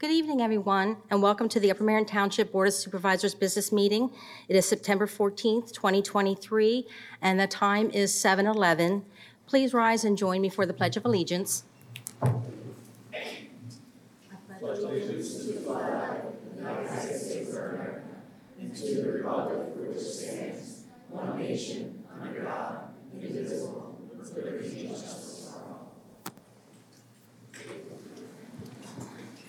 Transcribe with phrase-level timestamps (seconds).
[0.00, 4.10] Good evening, everyone, and welcome to the Upper Merion Township Board of Supervisors Business Meeting.
[4.48, 6.86] It is September 14th, 2023,
[7.20, 9.04] and the time is 7:11.
[9.46, 11.64] Please rise and join me for the Pledge of Allegiance.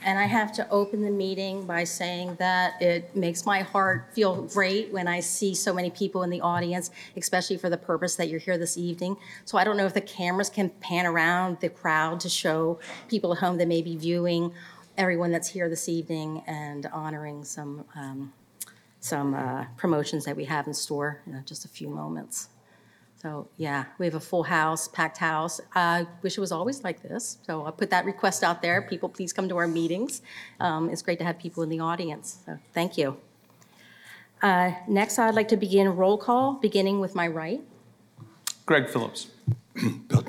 [0.03, 4.43] And I have to open the meeting by saying that it makes my heart feel
[4.43, 8.27] great when I see so many people in the audience, especially for the purpose that
[8.27, 9.15] you're here this evening.
[9.45, 12.79] So I don't know if the cameras can pan around the crowd to show
[13.09, 14.51] people at home that may be viewing
[14.97, 18.33] everyone that's here this evening and honoring some, um,
[18.99, 22.49] some uh, promotions that we have in store in just a few moments.
[23.21, 25.61] So, yeah, we have a full house, packed house.
[25.75, 28.81] I wish it was always like this, so I'll put that request out there.
[28.81, 30.23] People, please come to our meetings.
[30.59, 33.17] Um, It's great to have people in the audience, so thank you.
[34.41, 37.61] Uh, Next, I'd like to begin roll call, beginning with my right.
[38.65, 39.27] Greg Phillips.
[40.07, 40.25] Bill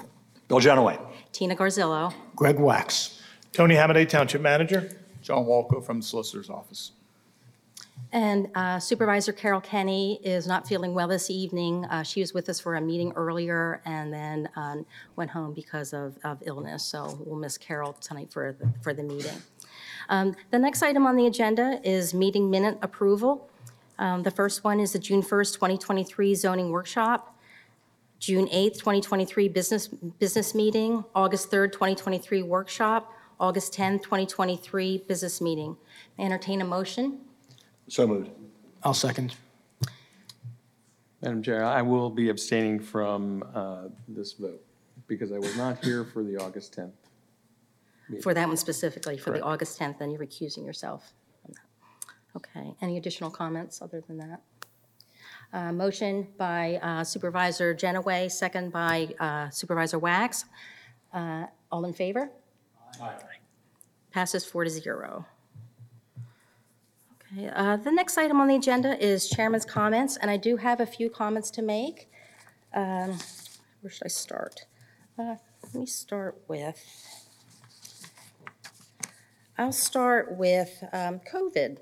[0.48, 0.98] Bill Jenaway.
[1.32, 2.12] Tina Garzillo.
[2.36, 3.22] Greg Waks.
[3.54, 4.90] Tony Hamadeh, Township Manager.
[5.22, 6.92] John Walco from the Solicitor's Office.
[8.10, 11.84] And uh, Supervisor Carol Kenny is not feeling well this evening.
[11.86, 14.84] Uh, She was with us for a meeting earlier and then um,
[15.16, 16.82] went home because of of illness.
[16.84, 19.40] So we'll miss Carol tonight for, the- for the meeting.
[20.08, 23.48] Um, The next item on the agenda is meeting minute approval.
[23.98, 27.34] Um, The first one is the June 1st, 2023 zoning workshop,
[28.18, 35.76] June 8th, 2023 business, business meeting, August 3rd, 2023 workshop, August 10th, 2023 business meeting.
[36.18, 37.20] Entertain a motion?
[37.92, 38.30] So moved.
[38.82, 39.34] I'll second.
[41.20, 44.64] Madam Chair, I will be abstaining from uh, this vote
[45.06, 48.22] because I was not here for the August 10th.
[48.22, 49.44] For that one specifically, for the Correct.
[49.44, 51.12] August 10th, then you're recusing yourself.
[52.34, 54.40] Okay, any additional comments other than that?
[55.52, 60.46] Uh, Motion by uh, Supervisor Jenaway, second by uh, Supervisor Waks.
[61.12, 62.30] Uh, All in favor?
[63.02, 63.18] Aye.
[64.12, 65.26] Passes four to zero.
[67.34, 70.80] Okay, uh, the next item on the agenda is Chairman's comments, and I do have
[70.80, 72.10] a few comments to make.
[72.74, 73.18] Um,
[73.80, 74.66] Where should I start?
[75.18, 76.78] Uh, Let me start with,
[79.56, 81.78] I'll start with um, COVID.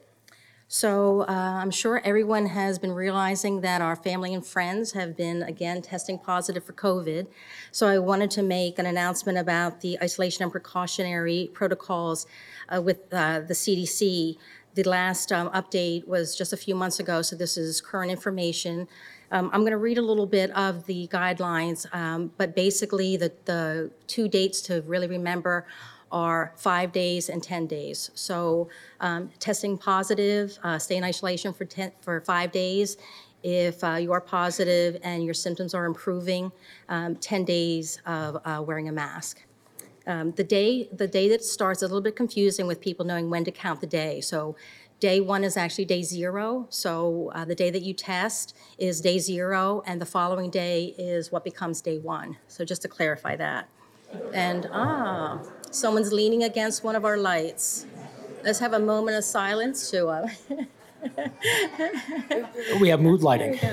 [0.72, 5.42] So uh, I'm sure everyone has been realizing that our family and friends have been,
[5.42, 7.26] again, testing positive for COVID.
[7.72, 12.28] So I wanted to make an announcement about the isolation and precautionary protocols
[12.68, 14.36] uh, with uh, the CDC.
[14.74, 18.86] The last um, update was just a few months ago, so this is current information.
[19.32, 23.32] Um, I'm going to read a little bit of the guidelines, um, but basically, the,
[23.46, 25.66] the two dates to really remember
[26.12, 28.10] are five days and 10 days.
[28.14, 28.68] So
[29.00, 32.96] um, testing positive, uh, stay in isolation for 10, for five days.
[33.42, 36.52] If uh, you are positive and your symptoms are improving,
[36.88, 39.42] um, 10 days of uh, wearing a mask.
[40.10, 43.30] Um, The day, the day that starts is a little bit confusing with people knowing
[43.30, 44.20] when to count the day.
[44.20, 44.56] So
[44.98, 46.66] day one is actually day zero.
[46.68, 51.30] So uh, the day that you test is day zero, and the following day is
[51.30, 52.38] what becomes day one.
[52.48, 53.68] So just to clarify that.
[54.34, 57.86] And, ah, someone's leaning against one of our lights.
[58.42, 60.28] Let's have a moment of silence to, uh,
[62.80, 63.58] We have mood lighting.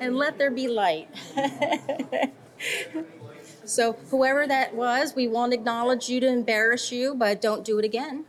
[0.00, 1.08] And let there be light.
[3.64, 7.84] So whoever that was, we won't acknowledge you to embarrass you, but don't do it
[7.84, 8.24] again.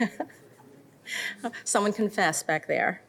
[1.64, 3.02] Someone confessed back there.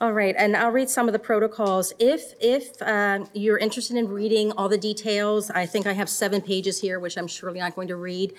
[0.00, 1.92] All right, and I'll read some of the protocols.
[1.98, 6.40] If, if uh, you're interested in reading all the details, I think I have seven
[6.40, 8.32] pages here, which I'm surely not going to read.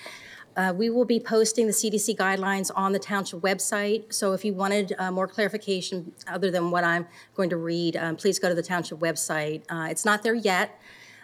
[0.55, 4.53] Uh, We will be posting the CDC guidelines on the township website, so if you
[4.53, 8.55] wanted uh, more clarification other than what I'm going to read, um, please go to
[8.55, 9.61] the township website.
[9.69, 10.79] Uh, It's not there yet,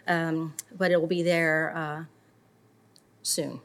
[0.08, 2.04] um, but it will be there uh,
[3.22, 3.60] soon.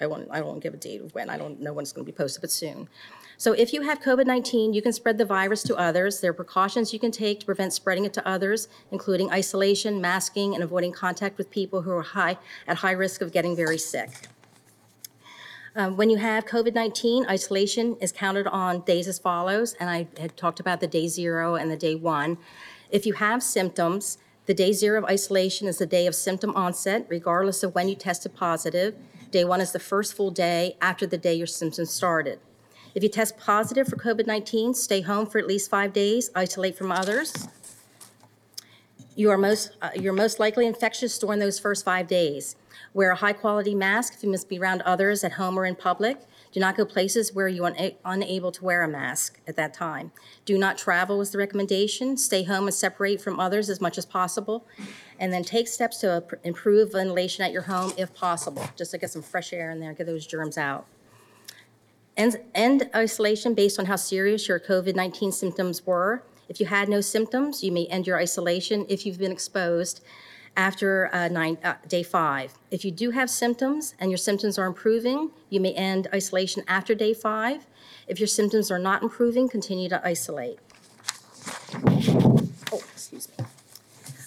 [0.00, 2.04] I won't, I won't give a date of when, I don't know when it's going
[2.06, 2.88] to be posted, but soon.
[3.36, 6.20] So if you have COVID-19, you can spread the virus to others.
[6.20, 10.54] There are precautions you can take to prevent spreading it to others, including isolation, masking,
[10.54, 14.10] and avoiding contact with people who are high, at high risk of getting very sick.
[15.74, 20.36] Um, When you have COVID-19, isolation is counted on days as follows, and I had
[20.36, 22.36] talked about the day zero and the day one.
[22.90, 27.06] If you have symptoms, the day zero of isolation is the day of symptom onset,
[27.08, 28.94] regardless of when you tested positive.
[29.30, 32.38] Day one is the first full day after the day your symptoms started.
[32.94, 36.92] If you test positive for COVID-19, stay home for at least five days, isolate from
[36.92, 37.48] others.
[39.16, 42.56] You are most, uh, you're most likely infectious during those first five days.
[42.94, 46.18] Wear a high-quality mask if you must be around others at home or in public.
[46.52, 49.72] Do not go places where you are una- unable to wear a mask at that
[49.72, 50.12] time.
[50.44, 52.18] Do not travel is the recommendation.
[52.18, 54.66] Stay home and separate from others as much as possible.
[55.18, 59.10] And then take steps to improve ventilation at your home if possible, just to get
[59.10, 60.86] some fresh air in there, get those germs out.
[62.14, 66.24] End, end isolation based on how serious your COVID-19 symptoms were.
[66.50, 70.04] If you had no symptoms, you may end your isolation if you've been exposed
[70.56, 72.54] after uh, nine, uh, day five.
[72.70, 76.94] If you do have symptoms and your symptoms are improving, you may end isolation after
[76.94, 77.66] day five.
[78.06, 80.58] If your symptoms are not improving, continue to isolate.
[82.72, 83.44] Oh, excuse me.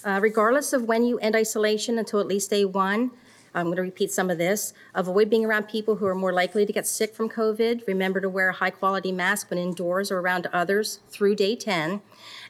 [0.04, 3.10] Uh, Regardless of when you end isolation until at least day one,
[3.56, 4.74] I'm going to repeat some of this.
[4.94, 7.86] Avoid being around people who are more likely to get sick from COVID.
[7.86, 12.02] Remember to wear a high-quality mask when indoors or around others through day 10.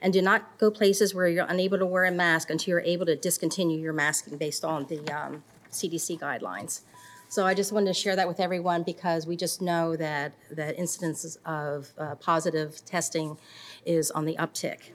[0.02, 3.06] And do not go places where you're unable to wear a mask until you're able
[3.06, 6.80] to discontinue your masking based on the um, CDC guidelines.
[7.28, 10.76] So I just wanted to share that with everyone because we just know that, that
[10.76, 13.38] incidences of uh, positive testing
[13.84, 14.90] is on the uptick.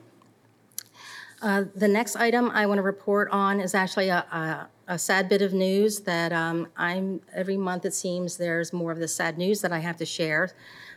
[1.42, 5.28] Uh, The next item I want to report on is actually a, a, a sad
[5.28, 9.38] bit of news that um, I'm, every month it seems there's more of the sad
[9.38, 10.50] news that I have to share.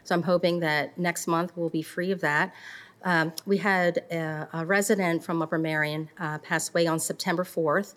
[0.04, 2.54] So I'm hoping that next month we'll be free of that.
[3.04, 7.94] Um, We had a a resident from Upper Merion uh, pass away on September 4th.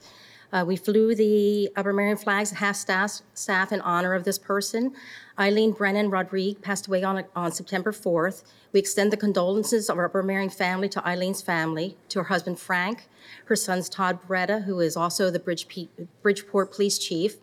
[0.51, 4.95] Uh, We flew the Upper Merion flags at half-staff staff in honor of this person.
[5.39, 8.45] Eileen Brennan Rodrigue passed away on, on September 4th.
[8.73, 12.59] We extend the condolences of our Upper Merion family to Eileen's family, to her husband
[12.59, 13.09] Frank,
[13.45, 15.89] her sons Todd Beretta, who is also the Bridge Pe-
[16.23, 17.37] Bridgeport Police Chief,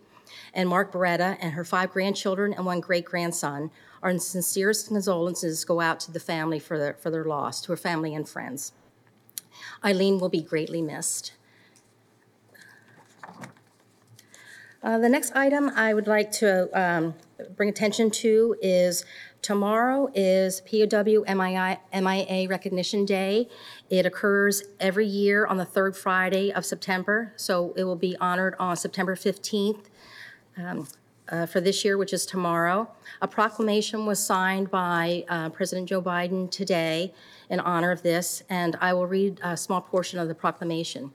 [0.52, 3.70] and Mark Beretta, and her five grandchildren and one great-grandson.
[4.02, 7.76] Our sincerest condolences go out to the family for their, for their loss, to her
[7.76, 8.72] family and friends.
[9.84, 11.32] Eileen will be greatly missed.
[14.86, 16.50] Uh, The next item I would like to
[16.80, 17.14] um,
[17.56, 19.04] bring attention to is
[19.42, 23.48] tomorrow is POW MIA Recognition Day.
[23.90, 28.54] It occurs every year on the third Friday of September, so it will be honored
[28.60, 29.86] on September 15th
[30.56, 30.86] um,
[31.28, 32.88] uh, for this year, which is tomorrow.
[33.20, 37.12] A proclamation was signed by uh, President Joe Biden today
[37.50, 41.10] in honor of this, and I will read a small portion of the proclamation.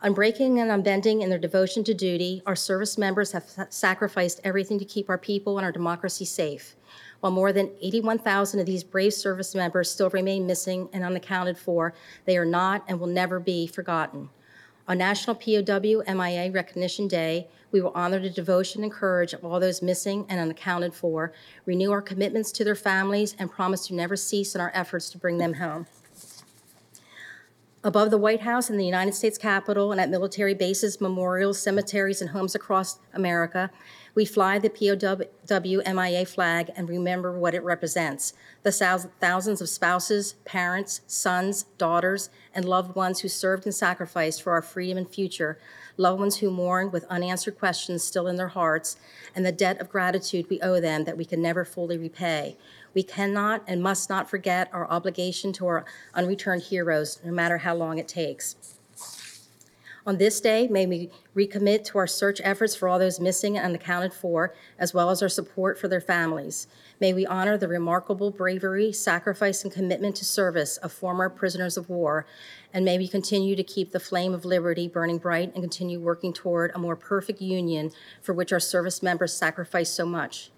[0.00, 4.78] Unbreaking and unbending in their devotion to duty, our service members have sa- sacrificed everything
[4.78, 6.76] to keep our people and our democracy safe.
[7.18, 11.94] While more than 81,000 of these brave service members still remain missing and unaccounted for,
[12.26, 14.28] they are not and will never be forgotten.
[14.86, 19.58] On National POW MIA Recognition Day, we will honor the devotion and courage of all
[19.58, 21.32] those missing and unaccounted for,
[21.66, 25.18] renew our commitments to their families, and promise to never cease in our efforts to
[25.18, 25.88] bring them home.
[27.84, 32.20] Above the White House and the United States Capitol and at military bases, memorials, cemeteries,
[32.20, 33.70] and homes across America,
[34.16, 38.32] we fly the POW MIA flag and remember what it represents.
[38.64, 38.72] The
[39.20, 44.62] thousands of spouses, parents, sons, daughters, and loved ones who served and sacrificed for our
[44.62, 45.56] freedom and future,
[45.96, 48.96] loved ones who mourn with unanswered questions still in their hearts,
[49.36, 52.56] and the debt of gratitude we owe them that we can never fully repay.
[52.98, 55.84] We cannot and must not forget our obligation to our
[56.14, 58.56] unreturned heroes, no matter how long it takes.
[60.04, 63.64] On this day, may we recommit to our search efforts for all those missing and
[63.64, 66.66] unaccounted for, as well as our support for their families.
[66.98, 71.88] May we honor the remarkable bravery, sacrifice, and commitment to service of former prisoners of
[71.88, 72.26] war,
[72.74, 76.32] and may we continue to keep the flame of liberty burning bright and continue working
[76.32, 80.50] toward a more perfect union for which our service members sacrificed so much.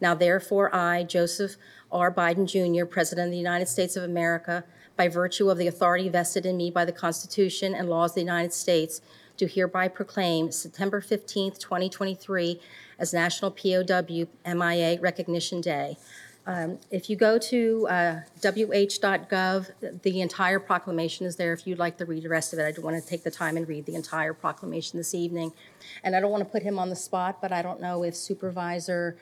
[0.00, 1.56] Now therefore, I, Joseph
[1.92, 2.12] R.
[2.12, 4.64] Biden Jr., President of the United States of America,
[4.96, 8.20] by virtue of the authority vested in me by the Constitution and laws of the
[8.20, 9.00] United States,
[9.36, 12.60] do hereby proclaim September 15th, 2023
[12.98, 15.96] as National POW MIA Recognition Day.
[16.46, 21.96] Um, If you go to uh, wh.gov, the entire proclamation is there if you'd like
[21.98, 22.66] to read the rest of it.
[22.66, 25.52] I don't want to take the time and read the entire proclamation this evening.
[26.02, 28.14] And I don't want to put him on the spot, but I don't know if
[28.14, 29.16] Supervisor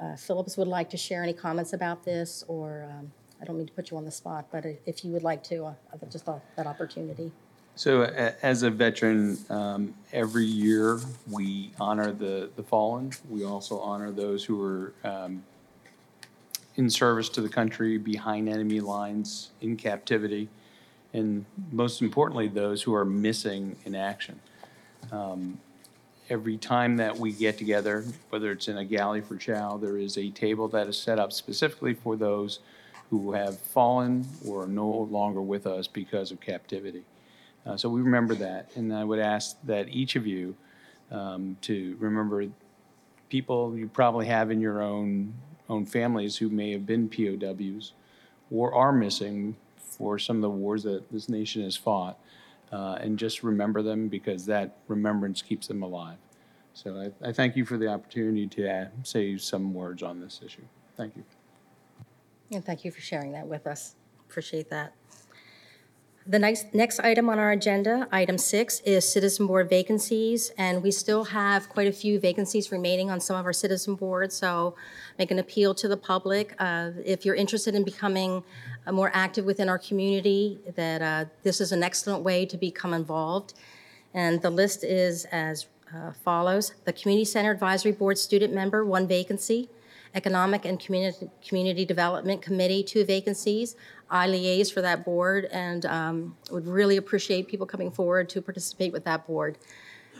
[0.00, 3.66] uh, Phillips would like to share any comments about this, or, um, I don't mean
[3.66, 5.74] to put you on the spot, but if you would like to, uh,
[6.10, 7.32] just thought that opportunity.
[7.74, 8.02] So
[8.42, 10.98] as a veteran, um, every year,
[11.30, 13.12] we honor the, the fallen.
[13.30, 15.44] We also honor those who are um,
[16.74, 20.48] in service to the country, behind enemy lines, in captivity,
[21.12, 24.40] and most importantly, those who are missing in action.
[25.12, 25.60] Um,
[26.30, 30.18] Every time that we get together, whether it's in a galley for chow, there is
[30.18, 32.58] a table that is set up specifically for those
[33.08, 37.02] who have fallen or are no longer with us because of captivity.
[37.64, 40.54] Uh, So we remember that, and I would ask that each of you
[41.10, 42.46] um, to remember
[43.30, 45.32] people you probably have in your own,
[45.70, 47.92] own families who may have been POWs
[48.50, 52.18] or are missing for some of the wars that this nation has fought,
[52.72, 56.18] uh, and just remember them because that remembrance keeps them alive.
[56.74, 60.40] So I, I thank you for the opportunity to uh, say some words on this
[60.44, 60.62] issue.
[60.96, 61.24] Thank you.
[62.52, 63.96] And thank you for sharing that with us.
[64.28, 64.92] Appreciate that.
[66.30, 70.90] The next, next item on our agenda, item six, is citizen board vacancies, and we
[70.90, 74.74] still have quite a few vacancies remaining on some of our citizen boards, so
[75.18, 76.54] make an appeal to the public.
[76.58, 78.44] uh, If you're interested in becoming
[78.86, 82.92] uh, more active within our community, that uh, this is an excellent way to become
[82.92, 83.54] involved.
[84.12, 86.74] And the list is as uh, follows.
[86.84, 89.70] The Community Center Advisory Board student member, one vacancy.
[90.14, 93.76] Economic and Community, Community Development Committee, two vacancies.
[94.10, 98.92] I liaise for that board and um, would really appreciate people coming forward to participate
[98.92, 99.58] with that board.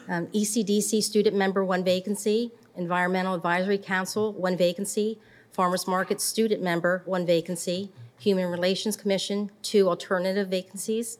[0.09, 2.53] Um, ECDC student member, one vacancy.
[2.77, 5.19] Environmental Advisory Council, one vacancy.
[5.53, 7.91] Farmers Market student member, one vacancy.
[8.21, 11.19] Human Relations Commission, two alternative vacancies.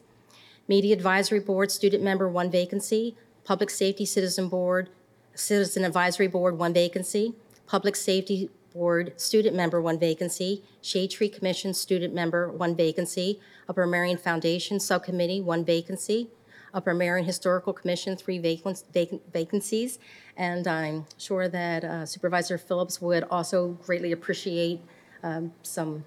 [0.67, 3.15] Media Advisory Board, student member, one vacancy.
[3.43, 4.89] Public Safety Citizen Board,
[5.33, 7.33] Citizen Advisory Board, one vacancy.
[7.65, 10.63] Public Safety Board, student member, one vacancy.
[10.81, 13.39] Shade Tree Commission, student member, one vacancy.
[13.67, 16.29] Upper Merion Foundation Subcommittee, one vacancy.
[16.73, 19.97] Upper Merion Historical Commission, three vacant- vacant- vacancies.
[20.37, 24.79] And I'm sure that uh, Supervisor Phillips would also greatly appreciate
[25.23, 26.03] um, some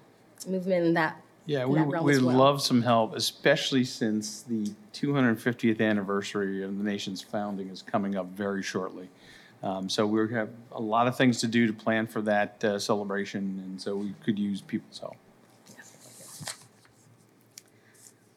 [0.47, 2.37] movement in that Yeah, in we that would realm we'd as well.
[2.37, 8.27] love some help, especially since the 250th anniversary of the nation's founding is coming up
[8.27, 9.09] very shortly.
[9.63, 12.77] Um, So we have a lot of things to do to plan for that uh,
[12.77, 15.15] celebration, and so we could use people's help.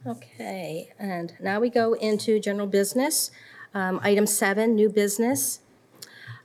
[0.06, 3.32] Okay, and now we go into general business.
[3.74, 5.60] Um, Item seven, new business.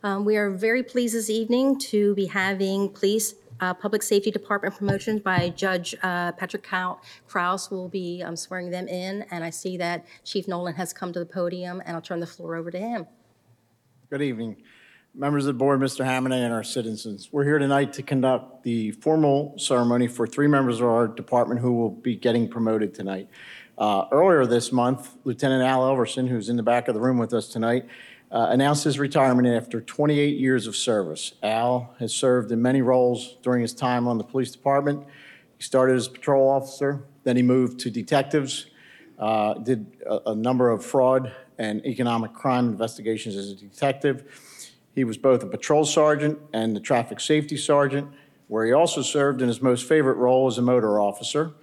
[0.03, 4.75] Um, We are very pleased this evening to be having Police, uh, Public Safety Department
[4.75, 9.77] promotions by Judge uh, Patrick Krouse will be um, swearing them in, and I see
[9.77, 12.79] that Chief Nolan has come to the podium, and I'll turn the floor over to
[12.79, 13.05] him.
[14.11, 14.57] Good evening,
[15.15, 16.03] members of the board, Mr.
[16.03, 17.29] Hammond, and our citizens.
[17.31, 21.71] We're here tonight to conduct the formal ceremony for three members of our department who
[21.71, 23.29] will be getting promoted tonight.
[23.77, 27.33] Uh, Earlier this month, Lieutenant Al Elverson, who's in the back of the room with
[27.33, 27.85] us tonight,
[28.33, 31.35] uh, announced his retirement after 28 years of service.
[31.41, 35.05] Al has served in many roles during his time on the police department.
[35.57, 38.65] He started as a patrol officer, then he moved to detectives,
[39.17, 44.23] uh, did a, a number of fraud and economic crime investigations as a detective.
[44.95, 48.11] He was both a patrol sergeant and the traffic safety sergeant,
[48.47, 51.53] where he also served in his most favorite role as a motor officer.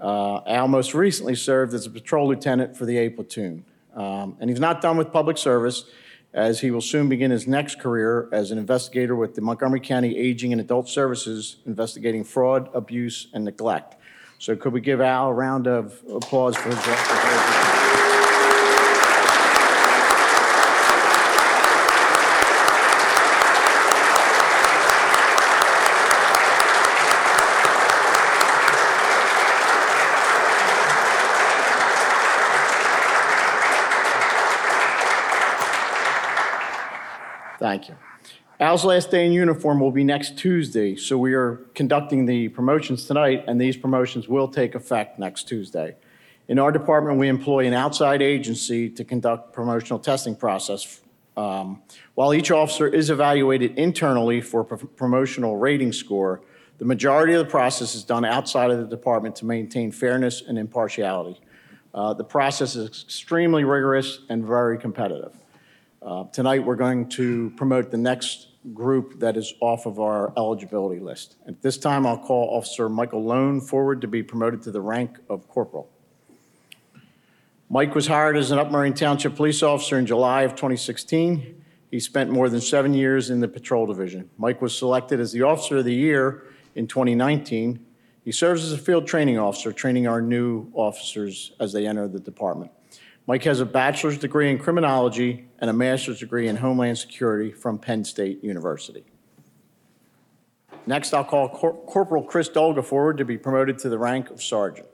[0.00, 3.64] Uh, Al most recently served as a patrol lieutenant for the A platoon.
[3.96, 5.86] Um, and he's not done with public service,
[6.32, 10.16] as he will soon begin his next career as an investigator with the Montgomery County
[10.16, 13.96] Aging and Adult Services, investigating fraud, abuse, and neglect.
[14.38, 17.61] So could we give Al a round of applause for his.
[37.62, 37.94] Thank you.
[38.58, 43.06] Al's last day in uniform will be next Tuesday, so we are conducting the promotions
[43.06, 45.94] tonight, and these promotions will take effect next Tuesday.
[46.48, 51.02] In our department, we employ an outside agency to conduct promotional testing process.
[51.36, 51.82] Um,
[52.16, 56.42] While each officer is evaluated internally for pro- promotional rating score,
[56.78, 60.58] the majority of the process is done outside of the department to maintain fairness and
[60.58, 61.40] impartiality.
[61.94, 65.41] Uh, The process is extremely rigorous and very competitive.
[66.04, 71.00] Uh, Tonight, we're going to promote the next group that is off of our eligibility
[71.00, 71.36] list.
[71.46, 75.18] At this time, I'll call Officer Michael Lone forward to be promoted to the rank
[75.30, 75.88] of corporal.
[77.70, 81.64] Mike was hired as an Upper Merion Township police officer in July of 2016.
[81.92, 84.28] He spent more than seven years in the patrol division.
[84.38, 86.42] Mike was selected as the Officer of the Year
[86.74, 87.84] in 2019.
[88.24, 92.20] He serves as a field training officer, training our new officers as they enter the
[92.20, 92.72] department.
[93.26, 97.78] Mike has a bachelor's degree in criminology and a master's degree in homeland security from
[97.78, 99.04] Penn State University.
[100.86, 104.42] Next, I'll call Cor- Corporal Chris Dolga forward to be promoted to the rank of
[104.42, 104.88] sergeant.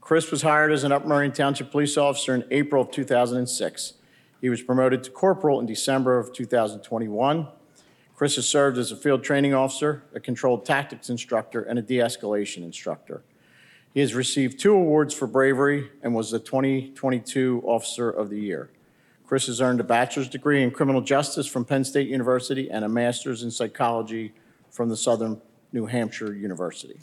[0.00, 3.94] Chris was hired as an Upper Merion Township police officer in April of 2006.
[4.40, 7.48] He was promoted to corporal in December of 2021.
[8.14, 12.62] Chris has served as a field training officer, a controlled tactics instructor, and a de-escalation
[12.62, 13.22] instructor.
[13.94, 18.70] He has received two awards for bravery and was the 2022 Officer of the Year.
[19.26, 22.88] Chris has earned a bachelor's degree in criminal justice from Penn State University and a
[22.88, 24.32] master's in psychology
[24.70, 25.40] from the Southern
[25.72, 26.98] New Hampshire University.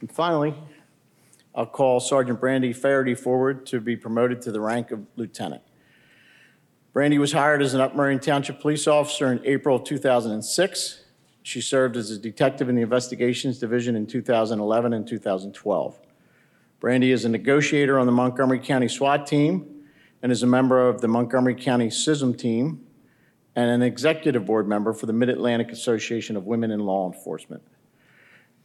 [0.00, 0.54] And finally,
[1.54, 5.62] I'll call Sergeant Brandy Faherty forward to be promoted to the rank of lieutenant.
[6.92, 11.03] Brandy was hired as an Upper Merion Township Police Officer in April of 2006.
[11.44, 16.00] She served as a detective in the Investigations Division in 2011 and 2012.
[16.80, 19.84] Brandy is a negotiator on the Montgomery County SWAT Team
[20.22, 22.86] and is a member of the Montgomery County CISM Team
[23.54, 27.62] and an executive board member for the Mid-Atlantic Association of Women in Law Enforcement.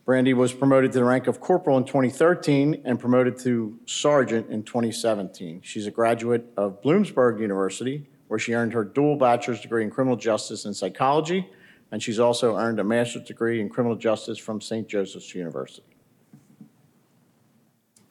[0.05, 4.63] Brandy was promoted to the rank of corporal in 2013 and promoted to sergeant in
[4.63, 5.59] 2017.
[5.65, 10.15] She's a graduate of Bloomsburg University, where she earned her dual bachelor's degree in criminal
[10.15, 11.49] justice and psychology,
[11.91, 14.87] and she's also earned a master's degree in criminal justice from St.
[14.87, 15.83] Joseph's University.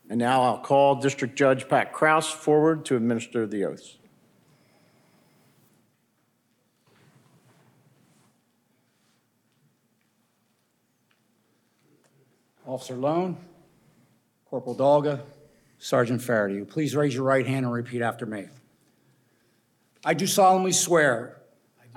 [0.09, 3.97] And now I'll call District Judge Pat Krouse forward to administer the oaths.
[12.65, 13.35] Officer Lone,
[14.49, 15.21] Corporal Dolga,
[15.79, 18.47] Sergeant Farady, please raise your right hand and repeat after me.
[20.05, 21.38] I do solemnly swear.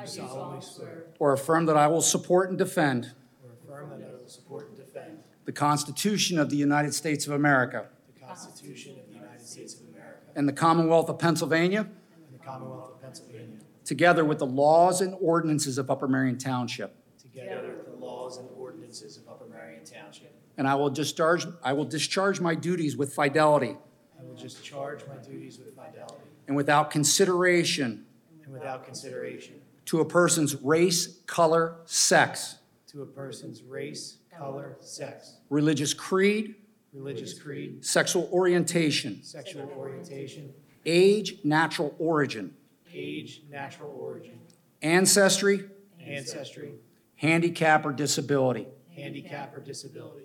[0.03, 1.05] I do solemnly swear.
[1.19, 3.13] Or affirm that I will support and defend.
[3.45, 5.19] Or affirm that I will support and defend.
[5.45, 7.87] The Constitution of the United States of America.
[8.15, 11.81] the Constitution of the United States of America And the Commonwealth of Pennsylvania.
[12.15, 16.95] and the Commonwealth of Pennsylvania, Together with the laws and ordinances of Upper Merion Township.
[17.21, 20.35] together with the laws and ordinances of Upper Merion Township.
[20.57, 23.77] And I will discharge, I will discharge my duties with fidelity
[24.19, 28.05] I will discharge my duties with fidelity and without consideration
[28.45, 29.55] and without consideration
[29.87, 32.57] to a person's race, color, sex,
[32.89, 36.57] to a person's race, color, sex, religious creed,
[36.93, 40.53] religious creed, sexual orientation, sexual orientation,
[40.87, 42.55] age, natural origin,
[42.93, 44.39] age, natural origin,
[44.83, 45.65] ancestry,
[46.01, 46.73] ancestry,
[47.17, 48.67] handicap, or disability.
[48.95, 50.25] handicap, or disability.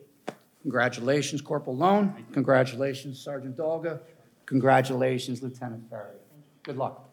[0.63, 2.25] Congratulations, Corporal Lone.
[2.33, 3.99] Congratulations, Sergeant Dolga.
[4.45, 6.15] Congratulations, Lieutenant Farry.
[6.63, 7.06] Good luck.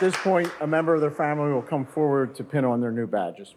[0.00, 3.06] This point, a member of their family will come forward to pin on their new
[3.06, 3.54] badges.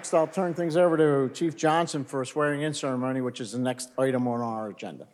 [0.00, 3.58] Next, I'll turn things over to Chief Johnson for a swearing-in ceremony, which is the
[3.58, 5.06] next item on our agenda.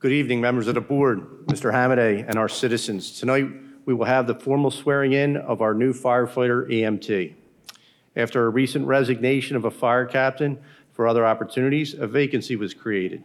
[0.00, 1.72] Good evening, members of the board, Mr.
[1.72, 3.20] Hamadeh, and our citizens.
[3.20, 3.46] Tonight,
[3.86, 7.34] we will have the formal swearing-in of our new firefighter EMT.
[8.16, 10.58] After a recent resignation of a fire captain
[10.90, 13.22] for other opportunities, a vacancy was created.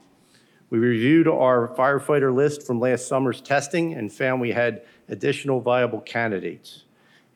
[0.69, 6.01] We reviewed our firefighter list from last summer's testing and found we had additional viable
[6.01, 6.85] candidates.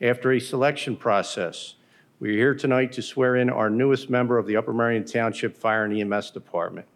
[0.01, 1.75] After a selection process,
[2.19, 5.55] we are here tonight to swear in our newest member of the Upper Merion Township
[5.55, 6.87] Fire and EMS Department.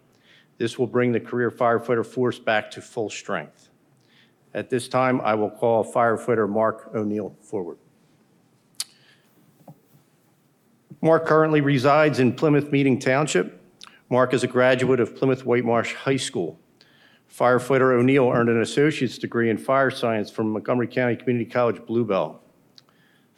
[0.58, 3.70] This will bring the career firefighter force back to full strength.
[4.52, 7.78] At this time, I will call firefighter Mark O'Neill forward.
[11.00, 13.60] Mark currently resides in Plymouth Meeting Township.
[14.14, 16.60] Mark is a graduate of Plymouth Whitemarsh High School.
[17.28, 22.04] Firefighter O'Neill earned an associate's degree in fire science from Montgomery County Community College Blue
[22.04, 22.40] Bell.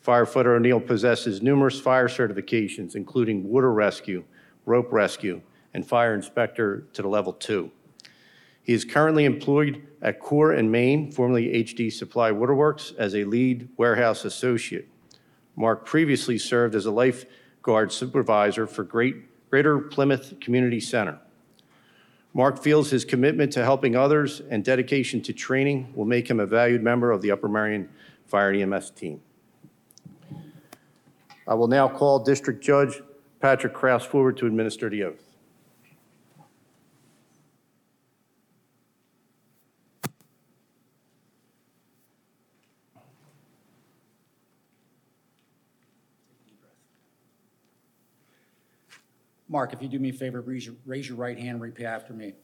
[0.07, 4.23] Firefighter O'Neill possesses numerous fire certifications, including water rescue,
[4.67, 5.41] rope rescue,
[5.73, 7.71] and fire inspector to the level two.
[8.63, 13.71] He is currently employed at Core and Main, formerly HD Supply Waterworks, as a lead
[13.79, 14.91] warehouse associate.
[15.57, 19.25] Mark previously served as a lifeguard supervisor for Great
[19.57, 21.19] Greater Plymouth Community Center.
[22.35, 26.45] Mark feels his commitment to helping others and dedication to training will make him a
[26.45, 27.89] valued member of the Upper Merion
[28.27, 29.23] Fire EMS team.
[31.49, 33.01] I will now call District Judge
[33.41, 35.26] Patrick Krouse forward to administer the oath.
[49.49, 51.85] Mark, if you do me a favor, raise your, raise your right hand and repeat
[51.87, 52.35] after me.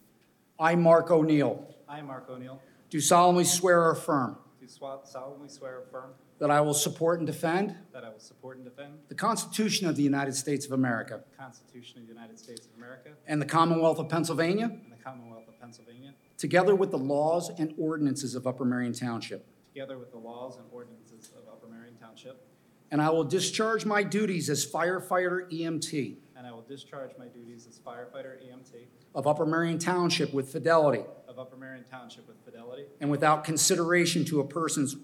[0.58, 2.60] I, Mark O'Neill, I, Mark O'Neill,
[2.90, 7.18] do solemnly swear or affirm do swa- solemnly swear or affirm that I will support
[7.18, 10.72] and defend that I will support and defend the Constitution of the United States of
[10.72, 14.92] America the Constitution of the United States of America and the Commonwealth of Pennsylvania, and
[14.92, 19.44] the Commonwealth of Pennsylvania, together with the laws and ordinances of Upper Merion Township.
[19.74, 22.46] together with the laws and ordinances of Upper Merion Township,
[22.92, 26.16] And I will discharge my duties as firefighter EMT
[26.62, 31.02] will discharge my duties as firefighter EMT of Upper Merion Township with fidelity.
[31.28, 32.84] Of Upper Merion Township with fidelity.
[33.00, 34.96] And without consideration to a person's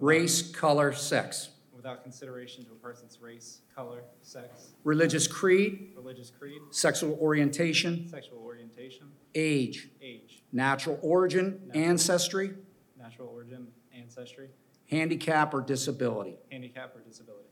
[0.00, 6.60] race, color, sex, without consideration to a person's race, color, sex, religious creed, religious creed,
[6.70, 12.52] sexual orientation, sexual orientation, age, age, natural origin, ancestry,
[12.98, 14.48] natural origin, ancestry,
[14.90, 16.36] handicap, or disability.
[16.50, 17.43] handicap, or disability.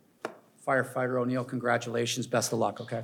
[0.67, 2.27] Firefighter O'Neill, congratulations.
[2.27, 3.03] Best of luck, okay?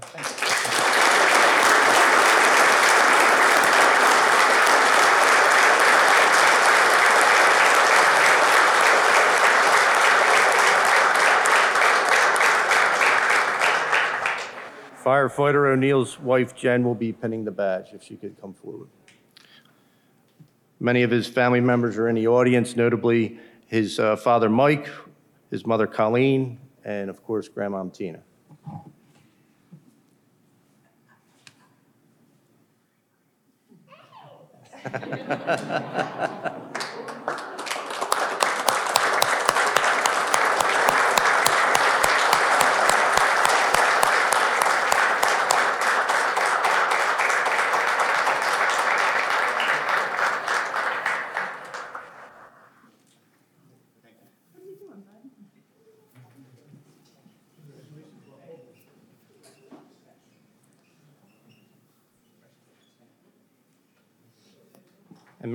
[15.02, 18.88] Firefighter O'Neill's wife Jen will be pinning the badge if she could come forward.
[20.78, 24.88] Many of his family members are in the audience, notably his uh, father Mike,
[25.50, 28.22] his mother Colleen, and of course Grandma Tina.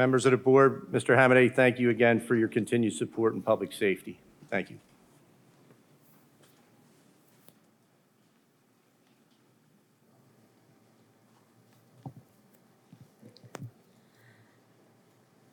[0.04, 1.16] members of the board, Mr.
[1.16, 4.20] Hamadeh, thank you again for your continued support in public safety.
[4.52, 4.78] Thank you.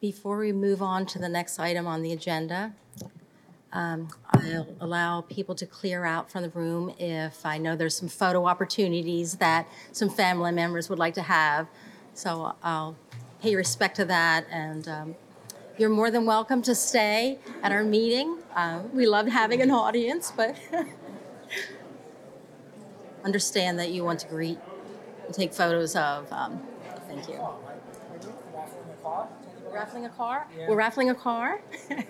[0.00, 2.74] Before we move on to the next item on the agenda,
[3.72, 8.08] um, I'll allow people to clear out from the room if I know there's some
[8.08, 11.68] photo opportunities that some family members would like to have.
[12.14, 12.96] So I'll
[13.40, 15.14] pay respect to that, and um,
[15.78, 18.38] you're more than welcome to stay at our meeting.
[18.54, 20.56] Uh, We love having an audience, but
[23.24, 24.58] understand that you want to greet
[25.26, 26.30] and take photos of.
[26.32, 26.60] um,
[27.08, 27.40] Thank you.
[29.72, 30.46] Raffling a car?
[30.68, 31.60] We're raffling a car?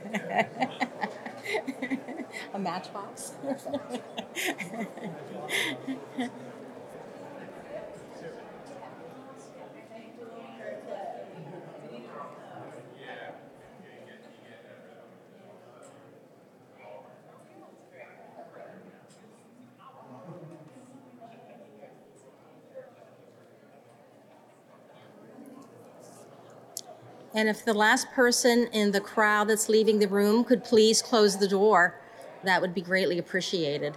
[2.54, 3.32] A matchbox?
[27.34, 31.38] And if the last person in the crowd that's leaving the room could please close
[31.38, 31.94] the door,
[32.42, 33.94] that would be greatly appreciated.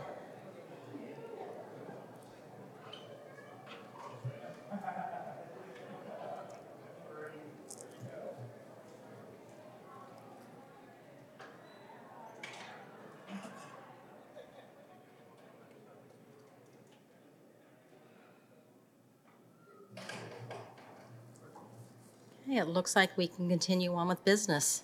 [22.73, 24.81] Looks like we can continue on with business.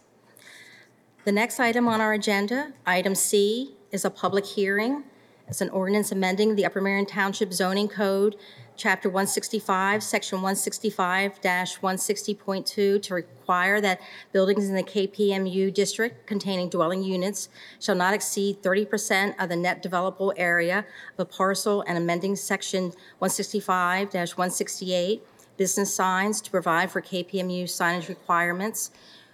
[1.25, 5.06] The next item on our agenda, item C, is a public hearing.
[5.47, 8.36] It's an ordinance amending the Upper Merion Township zoning code,
[8.78, 13.99] Chapter 165, Section 165-160.2, to require that
[14.32, 17.49] buildings in the KPMU district containing dwelling units
[17.82, 20.86] shall not exceed 30% of the net developable area
[21.17, 25.21] of a parcel and amending Section 165-168,
[25.60, 28.91] business signs to provide for KPMU signage requirements.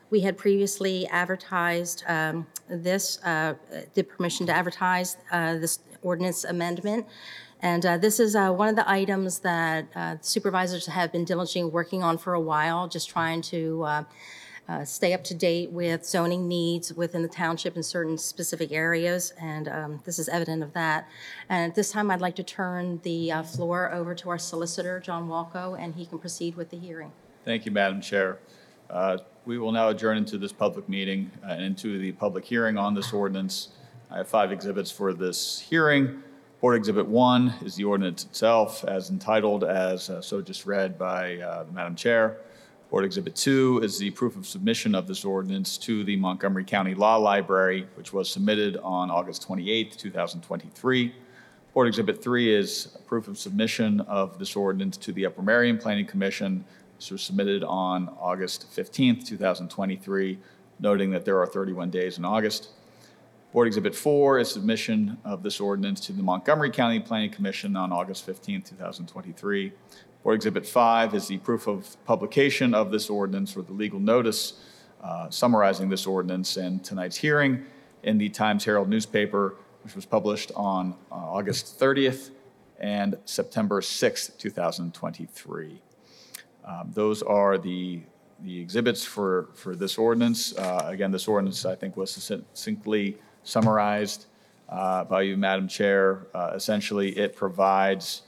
[0.10, 3.54] We had previously advertised um, this, uh,
[3.94, 7.06] did permission to advertise uh, this ordinance amendment.
[7.62, 11.70] And uh, this is uh, one of the items that uh, supervisors have been diligently
[11.70, 14.06] working on for a while, just trying to
[14.67, 19.34] uh, stay up to date with zoning needs within the township in certain specific areas,
[19.39, 21.08] and um, this is evident of that.
[21.49, 24.99] And at this time, I'd like to turn the uh, floor over to our solicitor,
[24.99, 27.12] John Walco, and he can proceed with the hearing.
[27.43, 28.39] Thank you, Madam Chair.
[28.89, 32.78] Uh, We will now adjourn into this public meeting uh, and into the public hearing
[32.78, 33.69] on this ordinance.
[34.10, 36.23] I have five exhibits for this hearing.
[36.62, 41.38] Board Exhibit 1 is the ordinance itself as entitled as uh, so just read by
[41.38, 42.38] uh, Madam Chair.
[42.96, 46.96] Board Exhibit 2 is the proof of submission of this ordinance to the Montgomery County
[46.96, 51.14] Law Library, which was submitted on August 28, 2023.
[51.74, 56.06] Board Exhibit 3 is proof of submission of this ordinance to the Upper Merion Planning
[56.06, 56.64] Commission.
[56.96, 60.40] This was submitted on August 15, 2023,
[60.80, 62.70] noting that there are 31 days in August.
[63.52, 67.92] Board Exhibit 4 is submission of this ordinance to the Montgomery County Planning Commission on
[67.92, 69.74] August 15, 2023.
[70.26, 74.54] Board Exhibit 5 is the proof of publication of this ordinance or the legal notice
[75.04, 77.64] uh, summarizing this ordinance and tonight's hearing
[78.02, 82.32] in the Times Herald newspaper, which was published on uh, August 30th
[82.80, 85.80] and September 6th, 2023.
[86.66, 88.02] Um, Those are the,
[88.40, 90.58] the exhibits for, for this ordinance.
[90.58, 94.26] Uh, Again, this ordinance, I think, was succinctly summarized
[94.70, 96.26] uh, by you, Madam Chair.
[96.34, 98.24] Uh, Essentially, it provides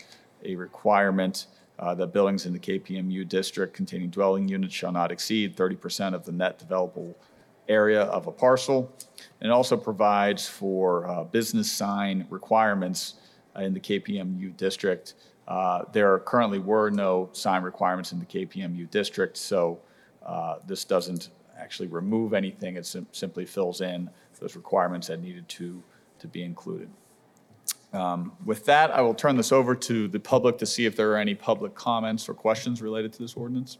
[0.46, 1.48] a requirement
[1.80, 6.26] uh, that buildings in the KPMU district containing dwelling units shall not exceed 30% of
[6.26, 7.14] the net developable
[7.70, 8.92] area of a parcel.
[9.42, 13.16] And it also provides for uh, business sign requirements
[13.58, 15.16] in the KPMU district.
[15.48, 19.80] Uh, There currently were no sign requirements in the KPMU district, so
[20.26, 22.76] uh, this doesn't actually remove anything.
[22.76, 24.10] It sim- simply fills in
[24.40, 25.82] those requirements that needed to,
[26.20, 26.90] to be included.
[27.98, 31.12] Um, With that, I will turn this over to the public to see if there
[31.14, 33.80] are any public comments or questions related to this ordinance.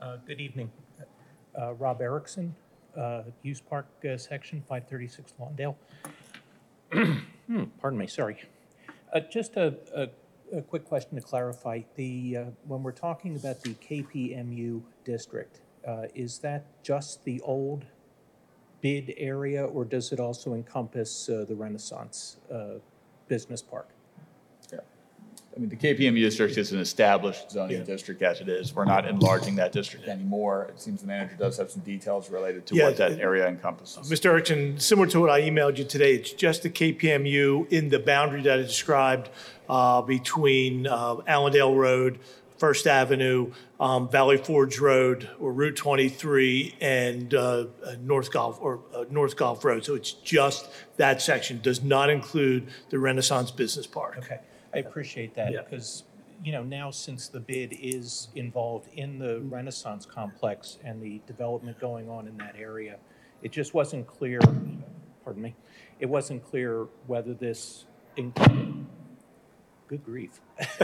[0.00, 0.70] Uh, Good evening.
[1.60, 2.54] Uh, Rob Erickson,
[2.96, 5.76] uh, Use Park uh, Section 536 Lawndale.
[7.48, 8.36] Hmm, Pardon me, sorry.
[9.12, 10.08] Uh, Just a, a,
[10.52, 11.80] a quick question to clarify.
[11.96, 17.84] The, uh, when we're talking about the KPMU district, uh, is that just the old
[18.80, 22.74] bid area, or does it also encompass uh, the Renaissance uh,
[23.28, 23.88] Business Park?
[25.54, 28.74] I mean, the KPMU district is an established zoning district as it is.
[28.74, 30.66] We're not enlarging that district anymore.
[30.70, 33.46] It seems the manager does have some details related to Yeah, what that it- area
[33.46, 34.10] encompasses.
[34.10, 34.26] Mr.
[34.26, 38.40] Erickson, similar to what I emailed you today, it's just the KPMU in the boundary
[38.42, 39.28] that I described
[39.68, 42.18] uh, between uh, Allendale Road,
[42.56, 48.80] First Avenue, um, Valley Forge Road, or Route 23, and uh, uh, North Gulph, or
[48.94, 49.84] uh, North Gulph Road.
[49.84, 54.16] So it's just that section, does not include the Renaissance Business Park.
[54.18, 54.38] Okay,
[54.74, 56.04] I appreciate that, because,
[56.44, 61.78] you know, now since the bid is involved in the Renaissance complex and the development
[61.78, 62.96] going on in that area,
[63.42, 64.40] it just wasn't clear,
[65.24, 65.54] pardon me,
[66.00, 67.84] it wasn't clear whether this,
[68.16, 68.86] in-
[69.88, 70.40] good grief.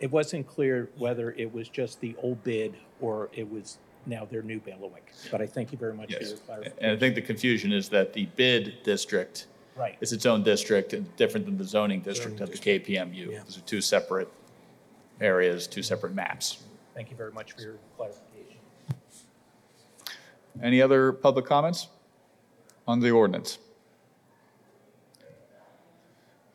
[0.00, 4.40] It wasn't clear whether it was just the old bid or it was now their
[4.40, 5.12] new bailiwick.
[5.30, 6.30] But I thank you very much for Yes.
[6.30, 6.78] your clarification.
[6.82, 9.46] And I think the confusion is that the bid district
[9.80, 9.96] Right.
[10.02, 13.42] is its own district and different than the zoning district of the KPMU.
[13.44, 14.28] Those are two separate
[15.22, 16.62] areas, two separate maps.
[16.94, 18.58] Thank you very much for your clarification.
[20.62, 21.88] Any other public comments
[22.86, 23.58] on the ordinance?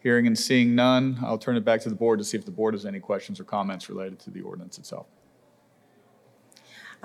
[0.01, 2.51] Hearing and seeing none, I'll turn it back to the board to see if the
[2.51, 5.07] board has any questions or comments related to the ordinance itself.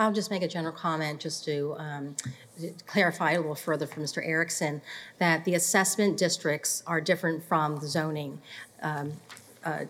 [0.01, 2.17] I'll just make a general comment, just to um,
[2.87, 4.27] clarify a little further for Mr.
[4.27, 4.81] Erickson,
[5.19, 8.41] that the assessment districts are different from the zoning.
[8.83, 9.13] um,
[9.63, 9.85] uh,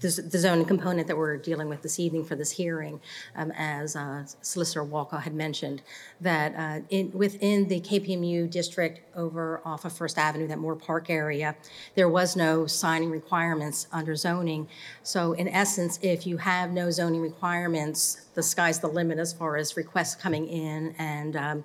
[0.00, 3.00] The the zoning component that we're dealing with this evening for this hearing,
[3.36, 5.82] um, as uh, Solicitor Walcott had mentioned,
[6.20, 11.10] that uh, in, within the KPMU district over off of First Avenue, that Moore Park
[11.10, 11.56] area,
[11.94, 14.68] there was no signing requirements under zoning.
[15.02, 19.56] So in essence, if you have no zoning requirements, the sky's the limit as far
[19.56, 21.64] as requests coming in and um,